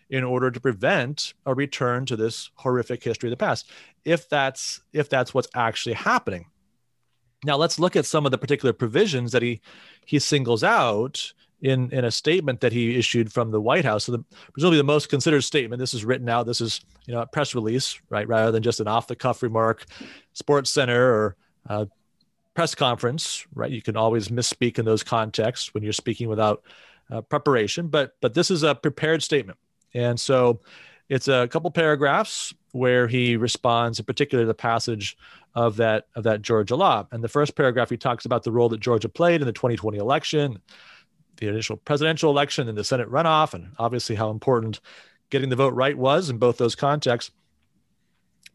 [0.08, 3.70] in order to prevent a return to this horrific history of the past.
[4.06, 6.46] If that's if that's what's actually happening.
[7.44, 9.60] Now let's look at some of the particular provisions that he
[10.06, 11.32] he singles out
[11.62, 14.04] in in a statement that he issued from the White House.
[14.04, 15.80] So the, presumably the most considered statement.
[15.80, 16.46] This is written out.
[16.46, 18.26] This is you know a press release, right?
[18.28, 19.84] Rather than just an off the cuff remark,
[20.34, 21.36] Sports Center or
[21.68, 21.86] uh,
[22.54, 23.70] press conference, right?
[23.70, 26.62] You can always misspeak in those contexts when you're speaking without
[27.10, 27.88] uh, preparation.
[27.88, 29.58] But but this is a prepared statement,
[29.94, 30.60] and so
[31.08, 35.16] it's a couple paragraphs where he responds, in particular, the passage
[35.54, 37.06] of that of that Georgia law.
[37.12, 39.98] And the first paragraph, he talks about the role that Georgia played in the 2020
[39.98, 40.58] election,
[41.46, 44.80] the initial presidential election, and the Senate runoff, and obviously how important
[45.30, 47.32] getting the vote right was in both those contexts.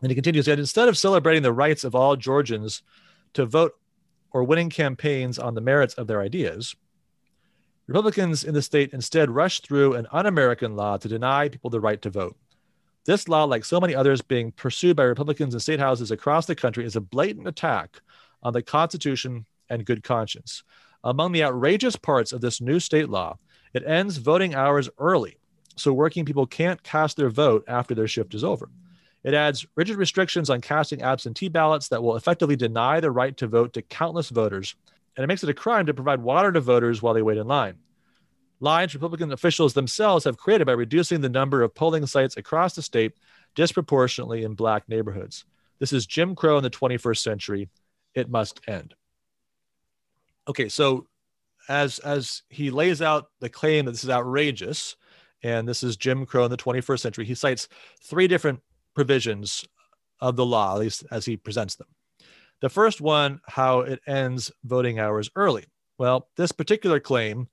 [0.01, 2.83] And he continues that instead of celebrating the rights of all Georgians
[3.33, 3.73] to vote
[4.31, 6.75] or winning campaigns on the merits of their ideas,
[7.87, 11.79] Republicans in the state instead rushed through an un American law to deny people the
[11.79, 12.37] right to vote.
[13.05, 16.55] This law, like so many others being pursued by Republicans in state houses across the
[16.55, 18.01] country, is a blatant attack
[18.43, 20.63] on the Constitution and good conscience.
[21.07, 23.37] Among the outrageous parts of this new state law,
[23.73, 25.37] it ends voting hours early,
[25.77, 28.69] so working people can't cast their vote after their shift is over.
[29.23, 33.47] It adds rigid restrictions on casting absentee ballots that will effectively deny the right to
[33.47, 34.75] vote to countless voters,
[35.15, 37.47] and it makes it a crime to provide water to voters while they wait in
[37.47, 37.77] line
[38.59, 42.81] lines Republican officials themselves have created by reducing the number of polling sites across the
[42.81, 43.13] state
[43.55, 45.45] disproportionately in black neighborhoods.
[45.79, 47.69] This is Jim Crow in the 21st century.
[48.13, 48.95] It must end.
[50.47, 51.07] Okay, so
[51.69, 54.95] as as he lays out the claim that this is outrageous
[55.43, 57.67] and this is Jim Crow in the 21st century, he cites
[58.03, 58.59] three different
[58.95, 59.65] provisions
[60.19, 61.87] of the law, at least as he presents them.
[62.61, 65.65] The first one, how it ends voting hours early.
[65.99, 67.47] Well, this particular claim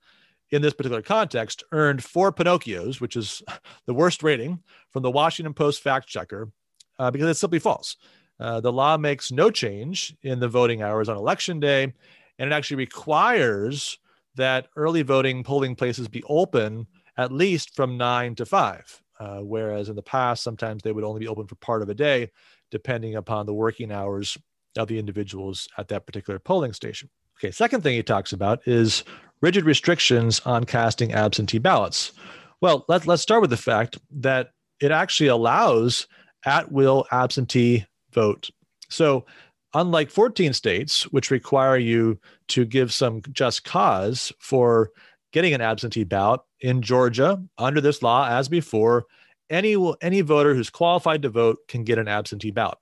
[0.50, 3.42] in this particular context earned four Pinocchios, which is
[3.86, 6.50] the worst rating from the Washington Post fact checker,
[6.98, 7.96] uh, because it's simply false.
[8.40, 11.92] Uh, the law makes no change in the voting hours on election day,
[12.38, 13.98] and it actually requires
[14.36, 19.00] that early voting polling places be open at least from nine to five.
[19.20, 21.94] uh, whereas in the past, sometimes they would only be open for part of a
[21.94, 22.30] day,
[22.70, 24.36] depending upon the working hours
[24.76, 27.08] of the individuals at that particular polling station.
[27.38, 29.04] Okay, second thing he talks about is
[29.40, 32.12] rigid restrictions on casting absentee ballots.
[32.60, 36.06] Well, let, let's start with the fact that it actually allows
[36.44, 38.50] at will absentee vote.
[38.88, 39.26] So,
[39.74, 42.18] unlike 14 states, which require you
[42.48, 44.90] to give some just cause for
[45.32, 49.04] getting an absentee ballot, in Georgia, under this law, as before,
[49.50, 52.78] any, any voter who's qualified to vote can get an absentee ballot.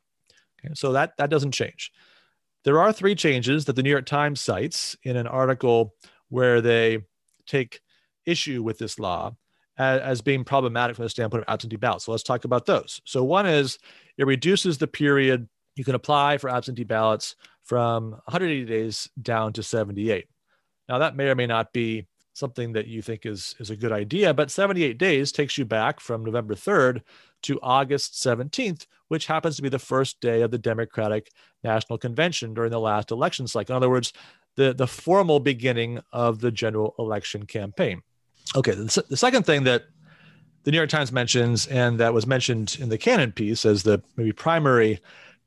[0.65, 1.91] Okay, so that, that doesn't change.
[2.65, 5.95] There are three changes that the New York Times cites in an article
[6.29, 7.01] where they
[7.45, 7.81] take
[8.25, 9.35] issue with this law
[9.77, 12.05] as, as being problematic from the standpoint of absentee ballots.
[12.05, 13.01] So let's talk about those.
[13.05, 13.79] So one is
[14.17, 19.63] it reduces the period you can apply for absentee ballots from 180 days down to
[19.63, 20.27] 78.
[20.89, 23.93] Now that may or may not be something that you think is is a good
[23.93, 27.03] idea, but 78 days takes you back from November 3rd
[27.43, 31.31] to August 17th, which happens to be the first day of the Democratic
[31.63, 33.75] National Convention during the last election cycle.
[33.75, 34.13] In other words,
[34.57, 38.03] the, the formal beginning of the general election campaign.
[38.55, 39.85] Okay, the, the second thing that
[40.65, 44.03] the New York Times mentions, and that was mentioned in the Cannon piece as the
[44.17, 45.01] maybe primary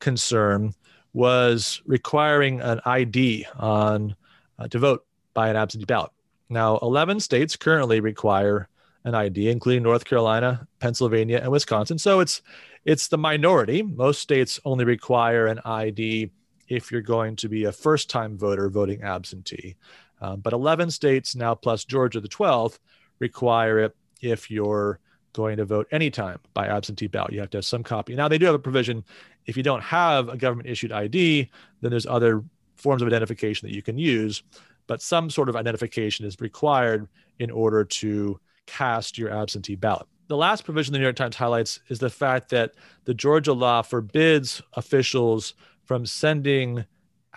[0.06, 0.72] concern,
[1.14, 4.16] was requiring an ID on
[4.60, 5.04] uh, to vote
[5.34, 6.12] by an absentee ballot.
[6.48, 8.70] Now, 11 states currently require
[9.04, 11.98] an ID, including North Carolina, Pennsylvania, and Wisconsin.
[11.98, 12.42] So it's
[12.86, 13.82] it's the minority.
[13.82, 16.30] Most states only require an ID
[16.68, 19.76] if you're going to be a first-time voter voting absentee.
[20.22, 22.78] Um, but 11 states now, plus Georgia, the 12th,
[23.18, 25.00] require it if you're
[25.36, 27.34] going to vote anytime by absentee ballot.
[27.34, 28.16] You have to have some copy.
[28.16, 29.04] Now they do have a provision.
[29.46, 31.50] If you don't have a government issued ID,
[31.82, 32.44] then there's other
[32.76, 34.44] forms of identification that you can use,
[34.88, 37.08] but some sort of identification is required
[37.40, 40.08] in order to cast your absentee ballot.
[40.28, 42.74] The last provision the New York Times highlights is the fact that
[43.06, 46.86] the Georgia law forbids officials from sending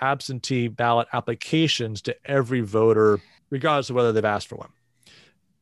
[0.01, 4.71] absentee ballot applications to every voter, regardless of whether they've asked for one.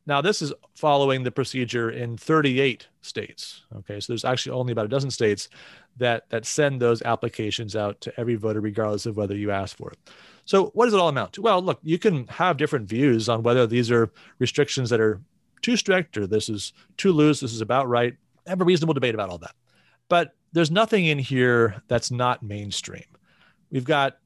[0.07, 3.65] Now, this is following the procedure in 38 states.
[3.75, 5.49] Okay, so there's actually only about a dozen states
[5.97, 9.91] that that send those applications out to every voter, regardless of whether you ask for
[9.91, 9.99] it.
[10.45, 11.41] So, what does it all amount to?
[11.41, 15.19] Well, look, you can have different views on whether these are restrictions that are
[15.61, 18.15] too strict or this is too loose, this is about right.
[18.47, 19.55] Have a reasonable debate about all that.
[20.07, 23.03] But there's nothing in here that's not mainstream.
[23.69, 24.19] We've got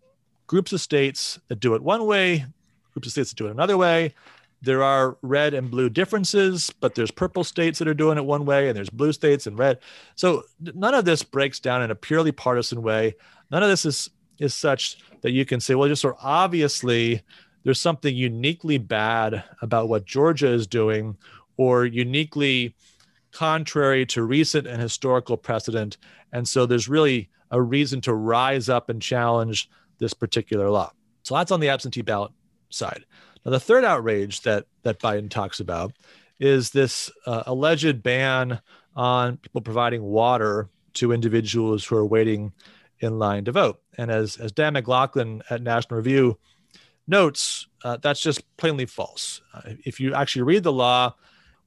[0.45, 2.45] groups of states that do it one way,
[2.93, 4.13] groups of states that do it another way.
[4.61, 8.45] There are red and blue differences, but there's purple states that are doing it one
[8.45, 9.79] way and there's blue states and red.
[10.15, 13.15] So none of this breaks down in a purely partisan way.
[13.49, 14.09] None of this is
[14.39, 17.21] is such that you can say, well, just so obviously
[17.63, 21.15] there's something uniquely bad about what Georgia is doing
[21.57, 22.75] or uniquely
[23.31, 25.97] contrary to recent and historical precedent.
[26.33, 30.91] And so there's really a reason to rise up and challenge this particular law.
[31.23, 32.31] So that's on the absentee ballot
[32.69, 33.05] side.
[33.45, 35.93] Now, the third outrage that, that Biden talks about
[36.39, 38.61] is this uh, alleged ban
[38.95, 42.51] on people providing water to individuals who are waiting
[42.99, 43.81] in line to vote.
[43.97, 46.37] And as, as Dan McLaughlin at National Review
[47.07, 49.41] notes, uh, that's just plainly false.
[49.53, 51.15] Uh, if you actually read the law,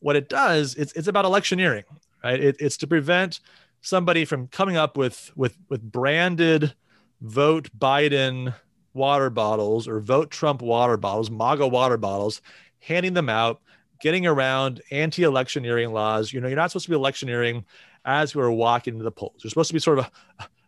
[0.01, 1.85] what it does, it's, it's about electioneering,
[2.23, 2.41] right?
[2.41, 3.41] It, it's to prevent
[3.81, 6.75] somebody from coming up with, with, with branded
[7.21, 8.55] vote Biden
[8.95, 12.41] water bottles or vote Trump water bottles, MAGA water bottles,
[12.79, 13.61] handing them out,
[14.01, 16.33] getting around anti electioneering laws.
[16.33, 17.65] You know, you're not supposed to be electioneering
[18.05, 19.41] as we're walking to the polls.
[19.43, 20.11] You're supposed to be sort of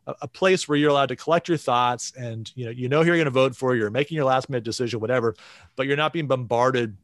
[0.06, 3.02] a, a place where you're allowed to collect your thoughts and you know you know
[3.02, 5.34] who you're going to vote for you're making your last minute decision whatever
[5.74, 6.96] but you're not being bombarded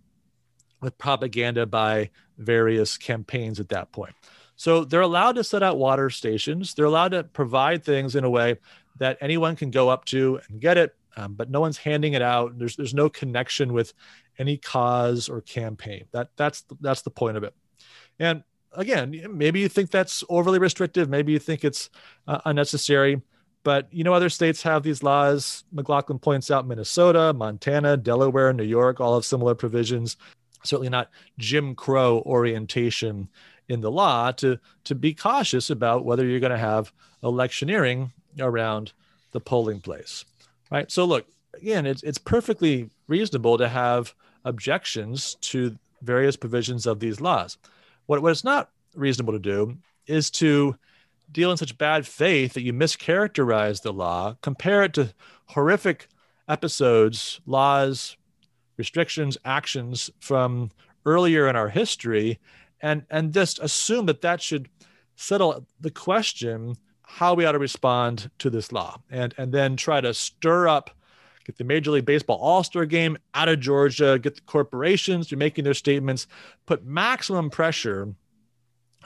[0.81, 4.14] with propaganda by various campaigns at that point
[4.57, 8.31] so they're allowed to set out water stations they're allowed to provide things in a
[8.31, 8.57] way
[8.99, 12.23] that anyone can go up to and get it um, but no one's handing it
[12.23, 13.93] out there's there's no connection with
[14.39, 17.55] any cause or campaign that that's that's the point of it
[18.19, 18.43] and
[18.75, 21.09] again, maybe you think that's overly restrictive.
[21.09, 21.91] Maybe you think it's
[22.27, 23.21] uh, unnecessary.
[23.65, 25.65] But you know, other states have these laws.
[25.73, 30.17] McLaughlin points out Minnesota, Montana, Delaware, New York all have similar provisions.
[30.65, 33.29] Certainly not Jim Crow orientation
[33.69, 36.93] in the law to to be cautious about whether you're going to have
[37.23, 38.93] electioneering around
[39.31, 40.25] the polling place.
[40.73, 40.91] Right.
[40.91, 44.14] So look, again, it's it's perfectly reasonable to have
[44.47, 47.59] objections to various provisions of these laws.
[48.07, 50.75] What, what it's not reasonable to do is to
[51.31, 55.12] deal in such bad faith that you mischaracterize the law, compare it to
[55.45, 56.09] horrific
[56.49, 58.16] episodes, laws,
[58.79, 60.70] restrictions, actions from
[61.05, 62.41] earlier in our history,
[62.81, 64.70] and and just assume that that should
[65.16, 66.77] settle the question
[67.13, 68.99] how we ought to respond to this law.
[69.11, 70.91] And and then try to stir up
[71.45, 75.65] get the major league baseball all-star game out of georgia get the corporations to making
[75.65, 76.29] their statements
[76.67, 78.15] put maximum pressure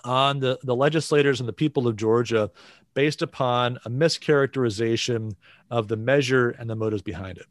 [0.04, 2.50] on the, the legislators and the people of georgia
[2.92, 5.34] based upon a mischaracterization
[5.70, 7.46] of the measure and the motives behind it.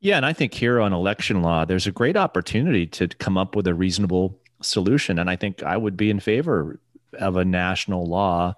[0.00, 3.54] Yeah and i think here on election law there's a great opportunity to come up
[3.54, 5.18] with a reasonable solution.
[5.18, 6.80] And i think i would be in favor
[7.12, 8.54] of a national law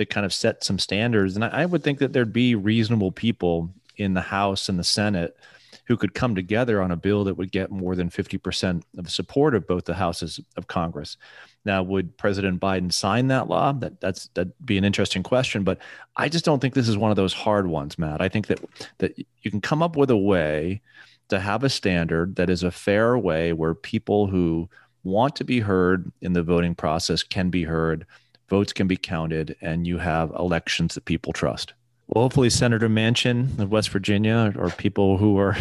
[0.00, 1.36] that kind of set some standards.
[1.36, 4.84] And I, I would think that there'd be reasonable people in the House and the
[4.84, 5.36] Senate
[5.84, 9.54] who could come together on a bill that would get more than 50% of support
[9.54, 11.18] of both the houses of Congress.
[11.66, 13.72] Now, would President Biden sign that law?
[13.74, 15.76] That that's that'd be an interesting question, but
[16.16, 18.22] I just don't think this is one of those hard ones, Matt.
[18.22, 18.64] I think that
[18.98, 20.80] that you can come up with a way
[21.28, 24.70] to have a standard that is a fair way where people who
[25.04, 28.06] want to be heard in the voting process can be heard
[28.50, 31.72] votes can be counted, and you have elections that people trust.
[32.08, 35.56] Well, hopefully, Senator Manchin of West Virginia or people who are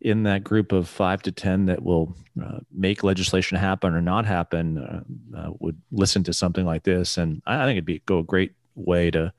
[0.00, 4.24] in that group of five to 10 that will uh, make legislation happen or not
[4.24, 5.02] happen uh,
[5.36, 7.18] uh, would listen to something like this.
[7.18, 9.32] And I, think it'd be go a great way to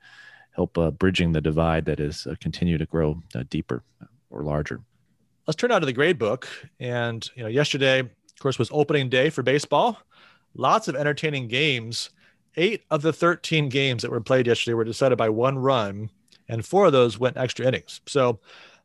[0.52, 3.82] help uh, bridging the divide that is uh, continue to grow uh, deeper
[4.30, 4.80] or larger.
[5.46, 6.48] Let's turn out to the grade book.
[6.80, 9.98] And, you know, yesterday, of course, was opening day for baseball.
[10.54, 12.10] Lots of entertaining games
[12.56, 16.10] eight of the 13 games that were played yesterday were decided by one run,
[16.48, 18.00] and four of those went extra innings.
[18.06, 18.40] So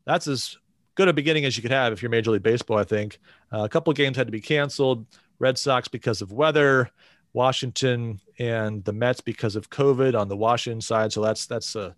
[0.06, 0.58] that's as
[0.96, 3.20] good a beginning as you could have if you're Major League Baseball, I think.
[3.52, 5.06] Uh, a couple games had to be canceled.
[5.40, 6.90] Red Sox because of weather,
[7.34, 11.12] Washington and the Mets because of COVID on the Washington side.
[11.12, 11.94] So that's that's uh,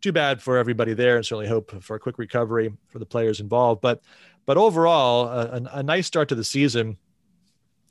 [0.00, 3.40] too bad for everybody there, and certainly hope for a quick recovery for the players
[3.40, 3.80] involved.
[3.80, 4.02] But
[4.46, 6.96] but overall, a, a nice start to the season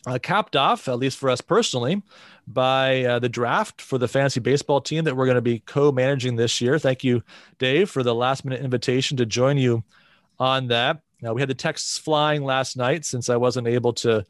[0.06, 2.02] uh, capped off, at least for us personally,
[2.48, 5.91] by uh, the draft for the fantasy baseball team that we're going to be co
[5.91, 6.80] managing this year.
[6.80, 7.24] Thank you,
[7.58, 9.84] Dave, for the last minute invitation to join you
[10.39, 11.02] on that.
[11.22, 14.26] Now, we had the texts flying last night since I wasn't able to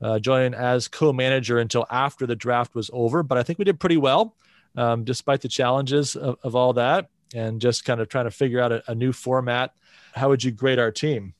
[0.00, 3.64] uh, join as co manager until after the draft was over, but I think we
[3.64, 4.36] did pretty well
[4.76, 8.60] um, despite the challenges of, of, all that and just kind of trying to figure
[8.60, 9.74] out a, a new format.
[10.14, 11.34] How would you grade our team?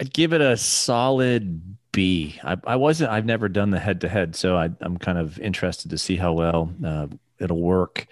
[0.00, 2.38] I'd give it a solid B.
[2.44, 3.10] I, I wasn't.
[3.10, 6.14] I've never done the head to head, so I, am kind of interested to see
[6.14, 7.08] how well uh,
[7.40, 8.06] it'll work.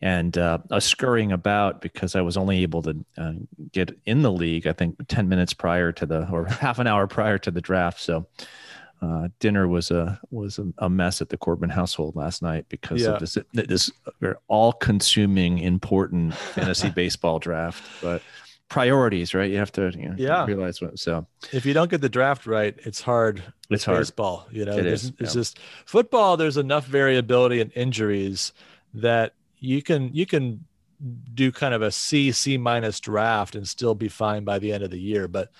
[0.00, 3.32] And uh, I was scurrying about because I was only able to uh,
[3.70, 4.66] get in the league.
[4.66, 8.00] I think ten minutes prior to the, or half an hour prior to the draft.
[8.00, 8.26] So
[9.02, 13.10] uh, dinner was a was a, mess at the Corbin household last night because yeah.
[13.10, 13.90] of this this
[14.46, 17.84] all consuming important fantasy baseball draft.
[18.00, 18.22] But
[18.68, 19.50] priorities, right?
[19.50, 20.44] You have to you know, yeah.
[20.44, 20.98] realize what.
[20.98, 23.42] So if you don't get the draft right, it's hard.
[23.70, 23.98] It's hard.
[23.98, 25.40] Baseball, you know, it it's, is, it's yeah.
[25.40, 26.36] just football.
[26.36, 28.52] There's enough variability and injuries
[28.94, 30.64] that you can you can
[31.34, 34.82] do kind of a C C minus draft and still be fine by the end
[34.82, 35.28] of the year.
[35.28, 35.50] But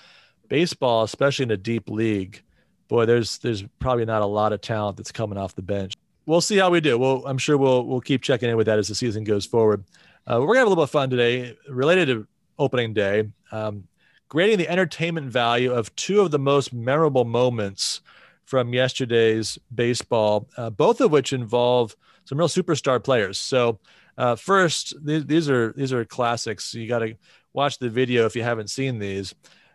[0.48, 2.42] baseball, especially in a deep league,
[2.88, 5.94] boy, there's there's probably not a lot of talent that's coming off the bench.
[6.26, 6.98] We'll see how we do.
[6.98, 9.84] Well, I'm sure we'll we'll keep checking in with that as the season goes forward.
[10.26, 12.26] Uh, we're gonna have a little bit of fun today related to
[12.58, 13.84] opening day, um,
[14.28, 18.00] grading the entertainment value of two of the most memorable moments
[18.44, 21.94] from yesterday's baseball, uh, both of which involve
[22.24, 23.38] some real superstar players.
[23.38, 23.78] So,
[24.16, 26.74] uh, first, these, these are these are classics.
[26.74, 27.14] You got to
[27.52, 29.34] watch the video if you haven't seen these.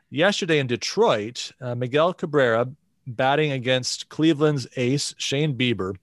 [0.10, 2.70] Yesterday in Detroit, uh, Miguel Cabrera
[3.08, 5.96] batting against Cleveland's ace Shane Bieber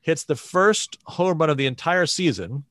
[0.00, 2.64] hits the first home run of the entire season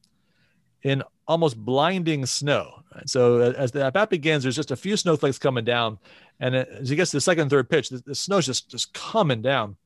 [0.83, 2.83] in almost blinding snow.
[3.05, 5.97] So as the at bat begins, there's just a few snowflakes coming down,
[6.39, 9.41] and as he gets to the second, third pitch, the, the snow's just just coming
[9.41, 9.77] down.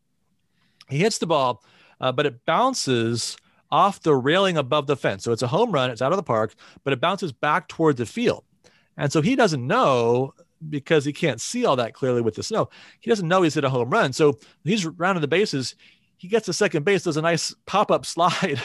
[0.89, 1.63] He hits the ball,
[2.01, 3.37] uh, but it bounces
[3.69, 5.23] off the railing above the fence.
[5.23, 5.89] So it's a home run.
[5.89, 8.43] It's out of the park, but it bounces back toward the field,
[8.97, 10.33] and so he doesn't know
[10.69, 12.69] because he can't see all that clearly with the snow.
[12.99, 14.13] He doesn't know he's hit a home run.
[14.13, 15.75] So he's rounding the bases.
[16.17, 18.59] He gets to second base, does a nice pop up slide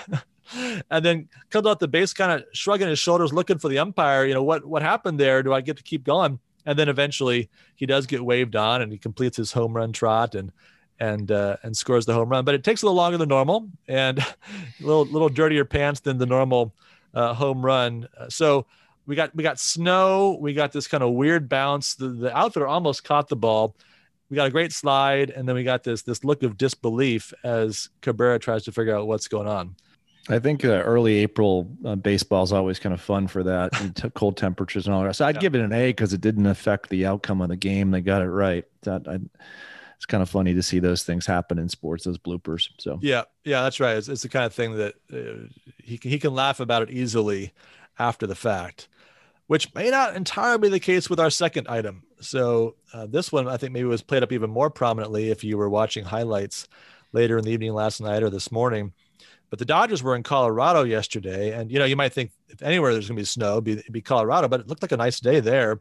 [0.91, 4.25] and then comes out the base, kind of shrugging his shoulders, looking for the umpire.
[4.25, 5.43] You know what what happened there?
[5.43, 6.39] Do I get to keep going?
[6.65, 10.35] And then eventually he does get waved on, and he completes his home run trot
[10.35, 10.53] and
[11.01, 12.45] and uh, and scores the home run.
[12.45, 14.27] But it takes a little longer than normal, and a
[14.81, 16.75] little little dirtier pants than the normal
[17.15, 18.09] uh, home run.
[18.29, 18.67] So
[19.07, 20.39] we got we got snow.
[20.41, 21.95] We got this kind of weird bounce.
[21.95, 23.77] The, the outfielder almost caught the ball.
[24.31, 27.91] We got a great slide, and then we got this this look of disbelief as
[28.01, 29.77] Cabrera tries to figure out what's going on.
[30.29, 33.95] I think uh, early April uh, baseball is always kind of fun for that, and
[33.95, 35.17] t- cold temperatures and all that.
[35.17, 35.41] So I'd yeah.
[35.41, 37.91] give it an A because it didn't affect the outcome of the game.
[37.91, 38.65] They got it right.
[38.83, 39.19] That I,
[39.97, 42.69] it's kind of funny to see those things happen in sports, those bloopers.
[42.79, 43.97] So yeah, yeah, that's right.
[43.97, 45.47] It's, it's the kind of thing that uh,
[45.79, 47.53] he can, he can laugh about it easily
[47.99, 48.89] after the fact,
[49.47, 52.03] which may not entirely be the case with our second item.
[52.21, 55.57] So uh, this one, I think maybe was played up even more prominently if you
[55.57, 56.67] were watching highlights
[57.13, 58.93] later in the evening last night or this morning.
[59.53, 62.95] But the Dodgers were in Colorado yesterday, and you know you might think if anywhere
[62.95, 65.41] there's going to be snow, be be Colorado, but it looked like a nice day
[65.41, 65.79] there.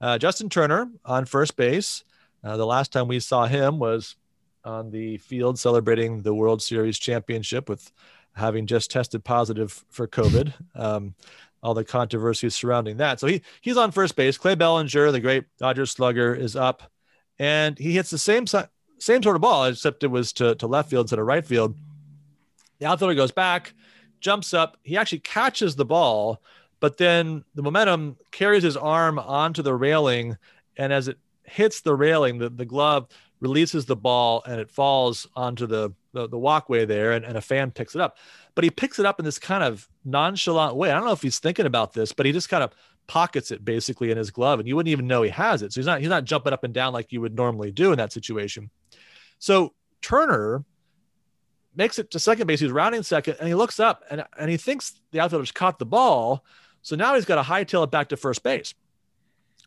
[0.00, 2.02] Uh, Justin Turner on first base.
[2.42, 4.16] Uh, the last time we saw him was
[4.64, 7.92] on the field celebrating the World Series championship with
[8.34, 10.52] having just tested positive for COVID.
[10.74, 11.14] Um,
[11.62, 13.20] all the controversies surrounding that.
[13.20, 14.36] So he he's on first base.
[14.36, 16.90] Clay Bellinger, the great Dodgers slugger, is up,
[17.38, 20.90] and he hits the same same sort of ball, except it was to, to left
[20.90, 21.76] field instead of right field.
[22.78, 23.74] The outfielder goes back,
[24.20, 24.76] jumps up.
[24.82, 26.42] He actually catches the ball,
[26.80, 30.36] but then the momentum carries his arm onto the railing,
[30.76, 33.08] and as it hits the railing, the, the glove
[33.40, 37.40] releases the ball and it falls onto the, the, the walkway there, and, and a
[37.40, 38.16] fan picks it up.
[38.54, 40.90] But he picks it up in this kind of nonchalant way.
[40.90, 42.72] I don't know if he's thinking about this, but he just kind of
[43.06, 45.72] pockets it basically in his glove, and you wouldn't even know he has it.
[45.72, 47.98] So he's not he's not jumping up and down like you would normally do in
[47.98, 48.70] that situation.
[49.38, 50.64] So Turner
[51.78, 52.60] makes it to second base.
[52.60, 55.86] He's rounding second, and he looks up and, and he thinks the outfielder's caught the
[55.86, 56.44] ball.
[56.82, 58.74] So now he's got to hightail it back to first base.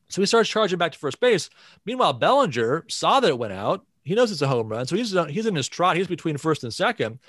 [0.09, 1.49] So he starts charging back to first base.
[1.85, 3.85] Meanwhile, Bellinger saw that it went out.
[4.03, 4.85] He knows it's a home run.
[4.85, 5.95] So he's, he's in his trot.
[5.95, 7.19] He's between first and second.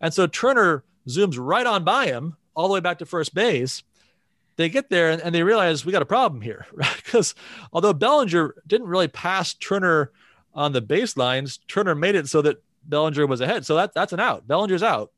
[0.00, 3.84] And so Turner zooms right on by him all the way back to first base.
[4.56, 6.96] They get there and, and they realize we got a problem here, right?
[6.96, 7.34] Because
[7.72, 10.10] although Bellinger didn't really pass Turner
[10.52, 13.66] on the baselines, Turner made it so that Bellinger was ahead.
[13.66, 14.46] So that, that's an out.
[14.46, 15.10] Bellinger's out.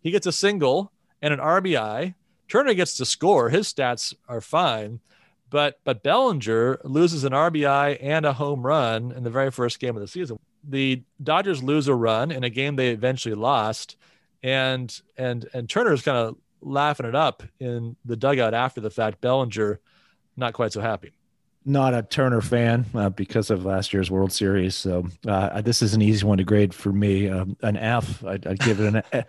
[0.00, 0.92] He gets a single
[1.22, 2.14] and an RBI.
[2.48, 3.48] Turner gets to score.
[3.50, 5.00] His stats are fine.
[5.48, 9.96] But but Bellinger loses an RBI and a home run in the very first game
[9.96, 10.38] of the season.
[10.68, 13.96] The Dodgers lose a run in a game they eventually lost,
[14.42, 19.20] and and and Turner's kind of laughing it up in the dugout after the fact.
[19.20, 19.78] Bellinger
[20.36, 21.15] not quite so happy
[21.66, 24.76] not a Turner fan uh, because of last year's World Series.
[24.76, 27.28] So uh, this is an easy one to grade for me.
[27.28, 28.24] Um, an F.
[28.24, 29.02] I'd, I'd give it an.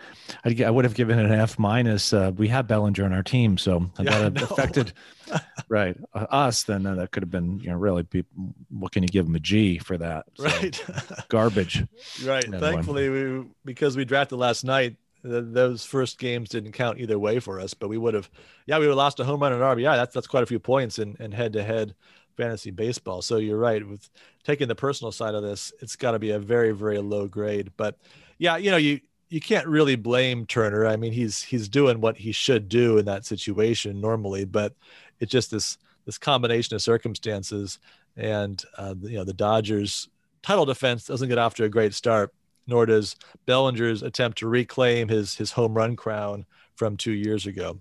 [0.45, 2.13] I'd, I would have given it an F minus.
[2.13, 4.93] Uh, we have Bellinger on our team, so yeah, that affected
[5.67, 6.63] right uh, us.
[6.63, 8.03] Then uh, that could have been you know really.
[8.03, 8.23] Be,
[8.69, 10.25] what can you give him a G for that?
[10.35, 10.85] So, right.
[11.29, 11.83] garbage.
[12.23, 12.45] Right.
[12.45, 14.95] Thankfully, we because we drafted last night.
[15.23, 18.29] those first games didn't count either way for us, but we would have,
[18.67, 19.95] yeah, we would have lost a home run and RBI.
[19.95, 21.95] That's that's quite a few points in, in head to head
[22.38, 23.21] fantasy baseball.
[23.21, 24.09] So you're right with
[24.43, 27.71] taking the personal side of this, it's got to be a very very low grade.
[27.75, 27.97] But
[28.38, 30.85] yeah, you know you you can't really blame Turner.
[30.85, 34.73] I mean he's he's doing what he should do in that situation normally, but
[35.19, 37.79] it's just this this combination of circumstances
[38.15, 40.07] and uh, you know the Dodgers
[40.41, 42.33] title defense doesn't get off to a great start,
[42.67, 43.15] nor does
[43.45, 47.79] Bellinger's attempt to reclaim his his home run crown from two years ago.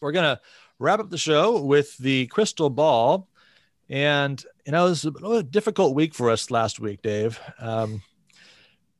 [0.00, 0.40] We're gonna
[0.78, 3.27] wrap up the show with the crystal ball
[3.88, 7.40] and you know, it was a difficult week for us last week, Dave.
[7.58, 8.02] Um,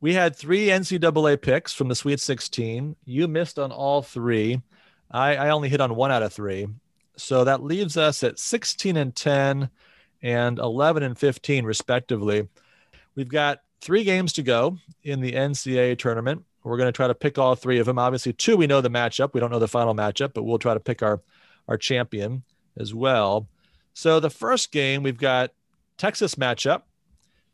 [0.00, 2.96] we had three NCAA picks from the Sweet 16.
[3.04, 4.62] You missed on all three.
[5.10, 6.68] I, I only hit on one out of three.
[7.16, 9.68] So that leaves us at 16 and 10
[10.22, 12.48] and 11 and 15, respectively.
[13.16, 16.44] We've got three games to go in the NCAA tournament.
[16.62, 17.98] We're going to try to pick all three of them.
[17.98, 19.32] Obviously, two, we know the matchup.
[19.32, 21.20] We don't know the final matchup, but we'll try to pick our,
[21.66, 22.44] our champion
[22.78, 23.48] as well.
[23.98, 25.50] So the first game, we've got
[25.96, 26.82] Texas matchup,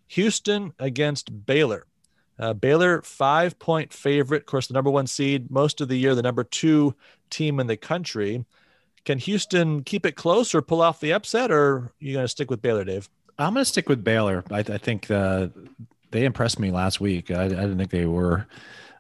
[0.09, 1.87] Houston against Baylor.
[2.39, 6.15] Uh, Baylor, five point favorite, of course, the number one seed most of the year,
[6.15, 6.95] the number two
[7.31, 8.45] team in the country.
[9.07, 12.29] Can Houston keep it close or pull off the upset, or are you going to
[12.29, 13.09] stick with Baylor, Dave?
[13.39, 14.45] I'm going to stick with Baylor.
[14.51, 15.49] I, I think uh,
[16.11, 17.31] they impressed me last week.
[17.31, 18.47] I, I, didn't think they were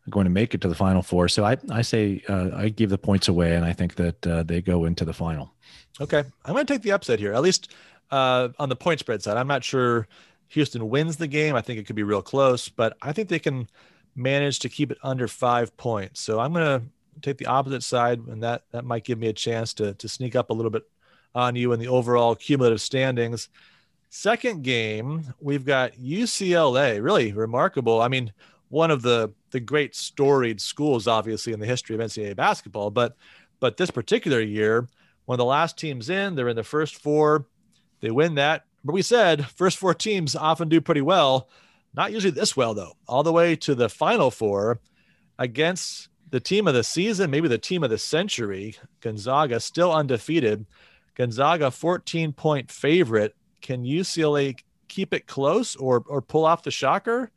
[0.08, 1.28] going to make it to the final four.
[1.28, 4.44] So I, I say uh, I give the points away, and I think that uh,
[4.44, 5.52] they go into the final.
[6.00, 7.72] Okay, I'm going to take the upset here, at least
[8.10, 9.36] uh, on the point spread side.
[9.36, 10.08] I'm not sure
[10.48, 11.54] Houston wins the game.
[11.54, 13.68] I think it could be real close, but I think they can
[14.16, 16.20] manage to keep it under five points.
[16.20, 16.86] So I'm going to
[17.22, 20.34] take the opposite side, and that that might give me a chance to to sneak
[20.34, 20.82] up a little bit
[21.34, 23.48] on you in the overall cumulative standings.
[24.10, 27.02] Second game, we've got UCLA.
[27.02, 28.00] Really remarkable.
[28.00, 28.32] I mean,
[28.68, 33.16] one of the the great storied schools, obviously, in the history of NCAA basketball, but
[33.60, 34.88] but this particular year
[35.26, 36.34] one of the last teams in.
[36.34, 37.46] They're in the first four.
[38.00, 38.64] They win that.
[38.84, 41.48] But we said first four teams often do pretty well.
[41.94, 42.96] Not usually this well, though.
[43.08, 44.80] All the way to the final four
[45.38, 48.76] against the team of the season, maybe the team of the century.
[49.00, 50.66] Gonzaga still undefeated.
[51.14, 53.34] Gonzaga 14 point favorite.
[53.62, 54.58] Can UCLA
[54.88, 57.30] keep it close or or pull off the shocker?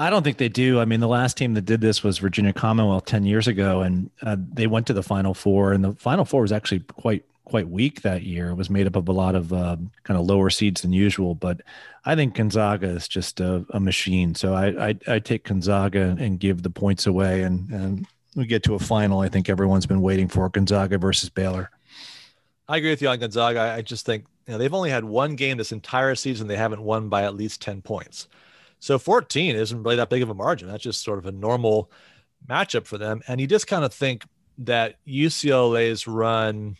[0.00, 0.80] I don't think they do.
[0.80, 4.10] I mean, the last team that did this was Virginia Commonwealth 10 years ago, and
[4.22, 7.68] uh, they went to the Final Four, and the Final Four was actually quite quite
[7.68, 8.48] weak that year.
[8.48, 11.34] It was made up of a lot of uh, kind of lower seeds than usual,
[11.34, 11.60] but
[12.06, 14.36] I think Gonzaga is just a, a machine.
[14.36, 18.62] So I, I, I take Gonzaga and give the points away, and and we get
[18.64, 19.20] to a final.
[19.20, 21.70] I think everyone's been waiting for Gonzaga versus Baylor.
[22.68, 23.74] I agree with you on Gonzaga.
[23.76, 26.46] I just think you know they've only had one game this entire season.
[26.46, 28.28] They haven't won by at least ten points.
[28.80, 30.68] So 14 isn't really that big of a margin.
[30.68, 31.90] That's just sort of a normal
[32.48, 33.20] matchup for them.
[33.28, 34.24] And you just kind of think
[34.58, 36.76] that UCLA's run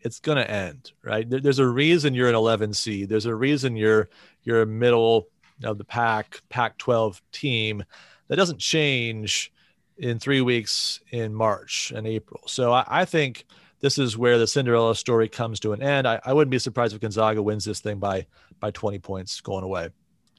[0.00, 1.28] it's going to end, right?
[1.28, 3.08] There, there's a reason you're an 11 seed.
[3.08, 4.08] There's a reason you're
[4.44, 5.28] you're a middle
[5.64, 7.84] of the pack Pac-12 team.
[8.28, 9.52] That doesn't change
[9.96, 12.42] in three weeks in March and April.
[12.46, 13.44] So I, I think
[13.80, 16.06] this is where the Cinderella story comes to an end.
[16.06, 18.26] I, I wouldn't be surprised if Gonzaga wins this thing by
[18.60, 19.90] by 20 points going away.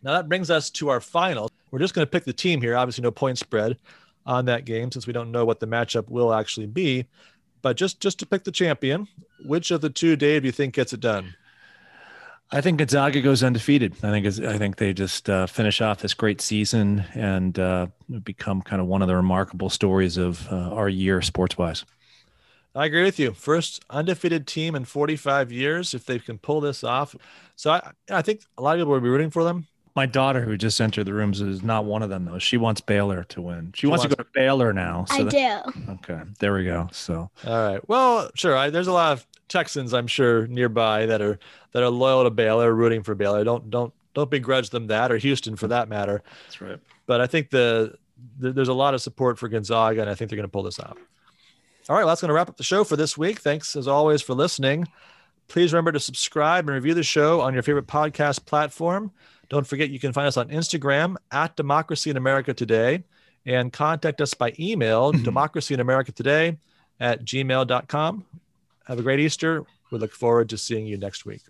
[0.04, 1.50] Now that brings us to our final.
[1.72, 2.76] We're just going to pick the team here.
[2.76, 3.78] Obviously, no point spread
[4.26, 7.06] on that game since we don't know what the matchup will actually be.
[7.62, 9.08] But just just to pick the champion,
[9.46, 11.36] which of the two, Dave, do you think gets it done?
[12.52, 13.94] I think Gonzaga goes undefeated.
[14.04, 17.88] I think I think they just uh, finish off this great season and uh,
[18.24, 21.86] become kind of one of the remarkable stories of uh, our year sports wise.
[22.74, 23.34] I agree with you.
[23.34, 25.94] First undefeated team in 45 years.
[25.94, 27.16] If they can pull this off,
[27.56, 29.68] so I, I think a lot of people will be rooting for them.
[29.96, 32.40] My daughter, who just entered the rooms, is not one of them though.
[32.40, 33.72] She wants Baylor to win.
[33.74, 35.06] She, she wants, wants, to go to Baylor now.
[35.06, 35.92] So I that, do.
[35.94, 36.88] Okay, there we go.
[36.92, 37.90] So all right.
[37.90, 38.56] Well, sure.
[38.56, 41.40] I, there's a lot of Texans, I'm sure, nearby that are
[41.72, 43.44] that are loyal to Baylor, rooting for Baylor.
[43.44, 46.24] Don't don't don't begrudge them that, or Houston for that matter.
[46.46, 46.80] That's right.
[47.06, 47.96] But I think the,
[48.38, 50.64] the there's a lot of support for Gonzaga, and I think they're going to pull
[50.64, 50.98] this off.
[51.90, 53.40] All right, well, that's going to wrap up the show for this week.
[53.40, 54.88] Thanks as always for listening.
[55.48, 59.12] Please remember to subscribe and review the show on your favorite podcast platform.
[59.50, 63.04] Don't forget you can find us on Instagram at Democracy in America Today
[63.46, 66.58] and contact us by email, democracy in America Today
[67.00, 68.26] at gmail.com.
[68.86, 69.66] Have a great Easter.
[69.92, 71.42] We look forward to seeing you next week.